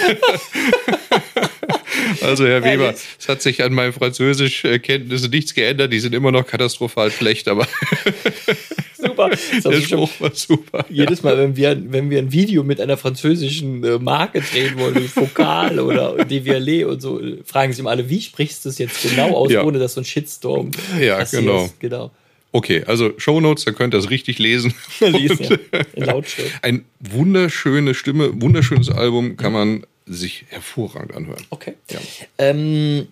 Also 2.27 2.47
Herr 2.47 2.63
Weber, 2.65 2.85
Herrlich. 2.85 3.01
es 3.19 3.29
hat 3.29 3.43
sich 3.43 3.63
an 3.63 3.73
meinen 3.73 3.93
Französischkenntnissen 3.93 5.31
nichts 5.31 5.55
geändert. 5.55 5.93
Die 5.93 6.01
sind 6.01 6.15
immer 6.15 6.31
noch 6.33 6.47
katastrophal 6.47 7.11
schlecht, 7.11 7.49
aber 7.49 7.67
Super. 8.97 9.29
Das 9.31 9.63
der 9.63 9.81
Spruch 9.83 10.11
war 10.21 10.35
super. 10.35 10.85
jedes 10.89 11.23
Mal, 11.23 11.37
wenn 11.39 11.57
wir, 11.57 11.77
wenn 11.93 12.11
wir 12.11 12.19
ein 12.19 12.33
Video 12.33 12.65
mit 12.65 12.81
einer 12.81 12.97
französischen 12.97 13.85
äh, 13.85 13.99
Marke 13.99 14.41
drehen 14.41 14.79
wollen, 14.79 14.95
wie 14.97 15.09
Fokal 15.09 15.79
oder 15.81 16.25
Devialet 16.25 16.85
und 16.87 17.01
so, 17.03 17.21
äh, 17.21 17.39
fragen 17.45 17.73
sie 17.73 17.81
immer 17.81 17.91
alle, 17.91 18.09
wie 18.09 18.21
sprichst 18.21 18.65
du 18.65 18.71
es 18.71 18.79
jetzt 18.79 19.03
genau 19.03 19.35
aus, 19.35 19.53
Ja. 19.53 19.65
ohne 19.65 19.79
dass 19.79 19.95
so 19.95 20.01
ein 20.01 20.05
Shitstorm 20.05 20.71
Ja, 21.01 21.23
genau. 21.25 21.71
genau. 21.79 22.11
Okay, 22.53 22.85
also 22.87 23.13
Shownotes, 23.19 23.67
da 23.67 23.73
könnt 23.73 23.93
ihr 23.95 23.99
es 23.99 24.09
richtig 24.09 24.39
lesen. 24.39 24.73
Lesen, 25.01 25.45
ja. 25.73 25.81
In 25.95 26.05
Lautschrift. 26.05 26.53
Ein 26.63 26.87
wunderschöne 27.01 27.93
Stimme, 27.95 28.31
wunderschönes 28.41 28.89
Album, 28.91 29.37
kann 29.37 29.53
man 29.53 29.87
sich 30.07 30.45
hervorragend 30.49 31.15
anhören. 31.15 31.45
Okay. 31.51 31.75
Ja. 31.91 31.99
Ähm, 32.39 33.09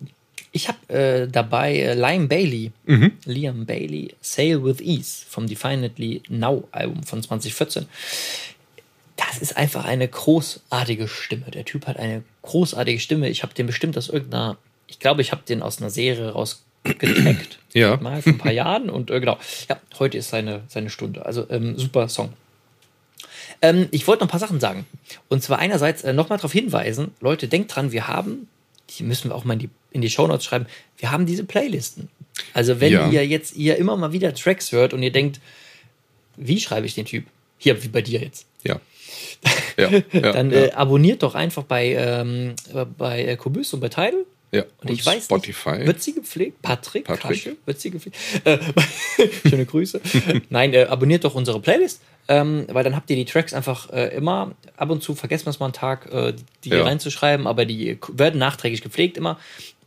ich 0.51 0.69
habe 0.69 0.93
äh, 0.93 1.27
dabei 1.27 1.75
äh, 1.77 1.93
Liam 1.95 2.27
Bailey, 2.29 2.71
Mhm. 2.85 3.11
Liam 3.25 3.65
Bailey, 3.65 4.15
Sail 4.21 4.63
with 4.63 4.79
Ease 4.81 5.25
vom 5.27 5.47
Definitely 5.47 6.23
Now 6.29 6.67
Album 6.71 7.03
von 7.03 7.21
2014. 7.21 7.85
Das 9.17 9.37
ist 9.39 9.57
einfach 9.57 9.85
eine 9.85 10.07
großartige 10.07 11.07
Stimme. 11.07 11.45
Der 11.51 11.65
Typ 11.65 11.87
hat 11.87 11.97
eine 11.97 12.23
großartige 12.41 12.99
Stimme. 12.99 13.29
Ich 13.29 13.43
habe 13.43 13.53
den 13.53 13.65
bestimmt 13.67 13.97
aus 13.97 14.09
irgendeiner, 14.09 14.57
ich 14.87 14.99
glaube, 14.99 15.21
ich 15.21 15.31
habe 15.31 15.41
den 15.47 15.61
aus 15.61 15.79
einer 15.81 15.89
Serie 15.89 16.29
rausgetaggt. 16.31 17.59
Ja. 17.73 17.97
Mal 17.97 18.21
vor 18.21 18.31
ein 18.33 18.37
paar 18.37 18.51
Jahren 18.53 18.89
und 18.89 19.11
äh, 19.11 19.19
genau. 19.19 19.37
Ja, 19.69 19.79
heute 19.99 20.17
ist 20.17 20.29
seine, 20.29 20.63
seine 20.69 20.89
Stunde. 20.89 21.25
Also 21.25 21.45
ähm, 21.49 21.77
super 21.77 22.07
Song. 22.07 22.31
Ähm, 23.61 23.87
ich 23.91 24.07
wollte 24.07 24.21
noch 24.23 24.27
ein 24.27 24.31
paar 24.31 24.39
Sachen 24.39 24.59
sagen. 24.59 24.85
Und 25.29 25.43
zwar 25.43 25.59
einerseits 25.59 26.03
äh, 26.03 26.13
nochmal 26.13 26.37
darauf 26.37 26.51
hinweisen, 26.51 27.11
Leute, 27.21 27.47
denkt 27.47 27.75
dran, 27.75 27.91
wir 27.91 28.07
haben, 28.07 28.47
die 28.97 29.03
müssen 29.03 29.29
wir 29.29 29.35
auch 29.35 29.45
mal 29.45 29.53
in 29.53 29.59
die, 29.59 29.69
in 29.91 30.01
die 30.01 30.09
Shownotes 30.09 30.45
schreiben, 30.45 30.65
wir 30.97 31.11
haben 31.11 31.25
diese 31.25 31.43
Playlisten. 31.43 32.09
Also 32.53 32.79
wenn 32.81 32.91
Ja. 32.91 33.09
ihr 33.09 33.25
jetzt 33.25 33.55
ihr 33.55 33.77
immer 33.77 33.95
mal 33.97 34.11
wieder 34.11 34.33
Tracks 34.33 34.71
hört 34.71 34.93
und 34.93 35.01
ihr 35.03 35.11
denkt, 35.11 35.39
wie 36.37 36.59
schreibe 36.59 36.85
ich 36.85 36.93
den 36.95 37.05
Typ? 37.05 37.25
Hier, 37.57 37.81
wie 37.83 37.87
bei 37.87 38.01
dir 38.01 38.19
jetzt. 38.21 38.45
Ja. 38.63 38.79
Ja, 39.77 39.89
ja, 40.13 40.31
Dann 40.31 40.51
Äh, 40.53 40.71
abonniert 40.71 41.21
doch 41.21 41.35
einfach 41.35 41.63
bei, 41.63 41.93
ähm, 41.93 42.55
äh, 42.73 42.85
bei 42.97 43.25
äh, 43.25 43.35
Kobus 43.35 43.73
und 43.73 43.81
bei 43.81 43.89
Tidal. 43.89 44.25
ja. 44.51 44.63
Und, 44.81 44.89
ich 44.89 45.05
weiß 45.05 45.25
Spotify. 45.25 45.71
nicht, 45.77 45.87
wird 45.87 46.01
sie 46.01 46.13
gepflegt? 46.13 46.61
Patrick, 46.61 47.03
Patrick. 47.05 47.21
Kasche, 47.43 47.57
wird 47.65 47.79
sie 47.81 47.91
gepflegt? 47.91 48.17
Äh, 48.45 48.57
schöne 49.49 49.65
Grüße. 49.65 49.99
Nein, 50.49 50.73
äh, 50.73 50.83
abonniert 50.85 51.25
doch 51.25 51.35
unsere 51.35 51.59
Playlist, 51.59 52.01
ähm, 52.27 52.65
weil 52.71 52.83
dann 52.83 52.95
habt 52.95 53.09
ihr 53.09 53.15
die 53.15 53.25
Tracks 53.25 53.53
einfach 53.53 53.91
äh, 53.91 54.15
immer, 54.15 54.51
ab 54.77 54.89
und 54.89 55.03
zu 55.03 55.15
vergessen 55.15 55.45
wir 55.45 55.51
es 55.51 55.59
mal 55.59 55.67
einen 55.67 55.73
Tag, 55.73 56.11
äh, 56.11 56.33
die 56.63 56.69
Ja. 56.69 56.83
reinzuschreiben, 56.83 57.47
aber 57.47 57.65
die 57.65 57.99
werden 58.13 58.39
nachträglich 58.39 58.81
gepflegt 58.81 59.17
immer. 59.17 59.37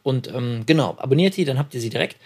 Und 0.02 0.28
ähm, 0.28 0.62
genau, 0.64 0.96
abonniert 0.98 1.36
die, 1.36 1.44
dann 1.44 1.58
habt 1.58 1.74
ihr 1.74 1.80
sie 1.80 1.90
direkt. 1.90 2.16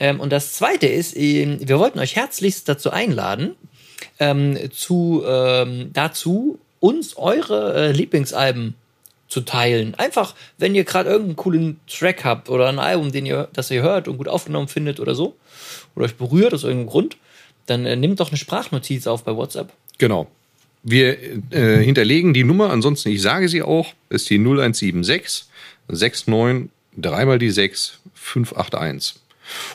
Ähm, 0.00 0.20
und 0.20 0.32
das 0.32 0.52
zweite 0.54 0.86
ist, 0.86 1.16
ähm, 1.16 1.58
wir 1.60 1.78
wollten 1.78 1.98
euch 1.98 2.16
herzlichst 2.16 2.68
dazu 2.68 2.90
einladen, 2.90 3.54
ähm, 4.18 4.58
zu, 4.72 5.22
ähm, 5.26 5.90
dazu, 5.92 6.58
uns 6.80 7.16
eure 7.16 7.74
äh, 7.74 7.92
Lieblingsalben 7.92 8.74
zu 9.28 9.42
teilen. 9.42 9.94
Einfach, 9.94 10.34
wenn 10.58 10.74
ihr 10.74 10.84
gerade 10.84 11.08
irgendeinen 11.08 11.36
coolen 11.36 11.80
Track 11.86 12.24
habt 12.24 12.50
oder 12.50 12.68
ein 12.68 12.78
Album, 12.78 13.12
den 13.12 13.24
ihr, 13.24 13.48
das 13.52 13.70
ihr 13.70 13.82
hört 13.82 14.08
und 14.08 14.18
gut 14.18 14.28
aufgenommen 14.28 14.68
findet 14.68 14.98
oder 14.98 15.14
so, 15.14 15.36
oder 15.94 16.06
euch 16.06 16.16
berührt 16.16 16.52
aus 16.52 16.64
irgendeinem 16.64 16.88
Grund, 16.88 17.16
dann 17.66 17.86
äh, 17.86 17.96
nehmt 17.96 18.20
doch 18.20 18.28
eine 18.28 18.36
Sprachnotiz 18.38 19.06
auf 19.06 19.24
bei 19.24 19.34
WhatsApp. 19.36 19.72
Genau. 19.98 20.26
Wir 20.82 21.16
äh, 21.50 21.82
hinterlegen 21.82 22.34
die 22.34 22.44
Nummer, 22.44 22.70
ansonsten, 22.70 23.10
ich 23.10 23.22
sage 23.22 23.48
sie 23.48 23.62
auch, 23.62 23.92
ist 24.08 24.28
die 24.30 24.38
0176 24.38 25.46
69 25.88 26.70
dreimal 26.96 27.38
die 27.38 27.50
6 27.50 28.00
581. 28.14 29.16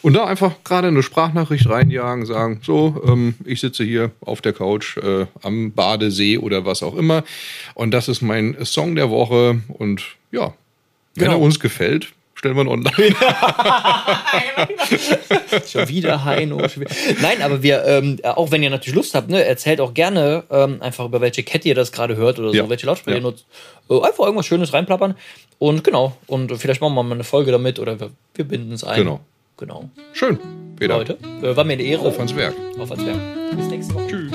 Und 0.02 0.13
da 0.13 0.26
einfach 0.26 0.56
gerade 0.63 0.88
eine 0.88 1.04
Sprachnachricht 1.04 1.67
reinjagen, 1.67 2.26
sagen, 2.26 2.62
so, 2.63 3.02
ähm, 3.06 3.36
ich 3.45 3.60
sitze 3.60 3.84
hier 3.84 4.12
auf 4.21 4.41
der 4.41 4.54
Couch 4.54 4.97
äh, 4.97 5.28
am 5.41 5.71
Badesee 5.71 6.38
oder 6.38 6.65
was 6.65 6.84
auch 6.84 6.95
immer. 6.95 7.23
Und 7.73 7.91
das 7.91 8.08
ist 8.08 8.21
mein 8.21 8.58
Song 8.65 8.95
der 8.95 9.10
Woche. 9.10 9.62
Und 9.67 10.04
ja, 10.32 10.54
wenn 11.15 11.26
Genau. 11.26 11.38
er 11.38 11.41
uns 11.41 11.60
gefällt, 11.60 12.13
stellen 12.38 12.56
wir 12.56 12.62
ihn 12.63 12.67
online. 12.67 12.95
Schon 15.67 15.88
wieder 15.89 16.23
Heino. 16.23 16.67
Schon 16.69 16.82
wieder. 16.84 16.91
Nein, 17.21 17.41
aber 17.41 17.63
wir, 17.63 17.84
ähm, 17.86 18.19
auch 18.23 18.52
wenn 18.52 18.63
ihr 18.63 18.69
natürlich 18.69 18.95
Lust 18.95 19.15
habt, 19.15 19.30
ne, 19.30 19.43
erzählt 19.43 19.82
auch 19.82 19.93
gerne 19.93 20.43
ähm, 20.50 20.82
einfach 20.82 21.06
über 21.06 21.21
welche 21.21 21.43
Kette 21.43 21.67
ihr 21.67 21.76
das 21.76 21.91
gerade 21.91 22.15
hört 22.15 22.39
oder 22.39 22.50
so, 22.50 22.56
Ja. 22.56 22.69
welche 22.69 22.86
Lautsprecher 22.86 23.17
Ja. 23.17 23.21
ihr 23.21 23.28
nutzt. 23.28 23.45
Äh, 23.89 23.95
einfach 23.95 24.26
irgendwas 24.26 24.45
Schönes 24.45 24.73
reinplappern. 24.73 25.15
Und 25.60 25.84
genau, 25.84 26.15
und 26.28 26.56
vielleicht 26.58 26.82
machen 26.82 26.93
wir 26.93 27.04
mal 27.04 27.15
eine 27.15 27.23
Folge 27.23 27.52
damit 27.52 27.80
oder 27.80 28.00
wir, 28.00 28.12
wir 28.36 28.45
binden 28.45 28.71
es 28.73 28.84
ein. 28.84 28.97
Genau. 28.97 29.19
Genau. 29.58 29.89
Schön. 30.13 30.38
Peter. 30.78 30.97
Leute, 30.97 31.17
äh, 31.41 31.56
war 31.56 31.63
mir 31.63 31.73
eine 31.73 31.84
Ehre. 31.84 32.08
Auf 32.08 32.17
ans 32.19 32.36
Werk. 32.36 32.54
Auf 32.78 32.91
ans 32.91 33.06
Werk. 33.06 33.17
Bis 33.56 33.65
nächste 33.67 33.93
Woche. 33.95 34.08
Tschüss. 34.08 34.27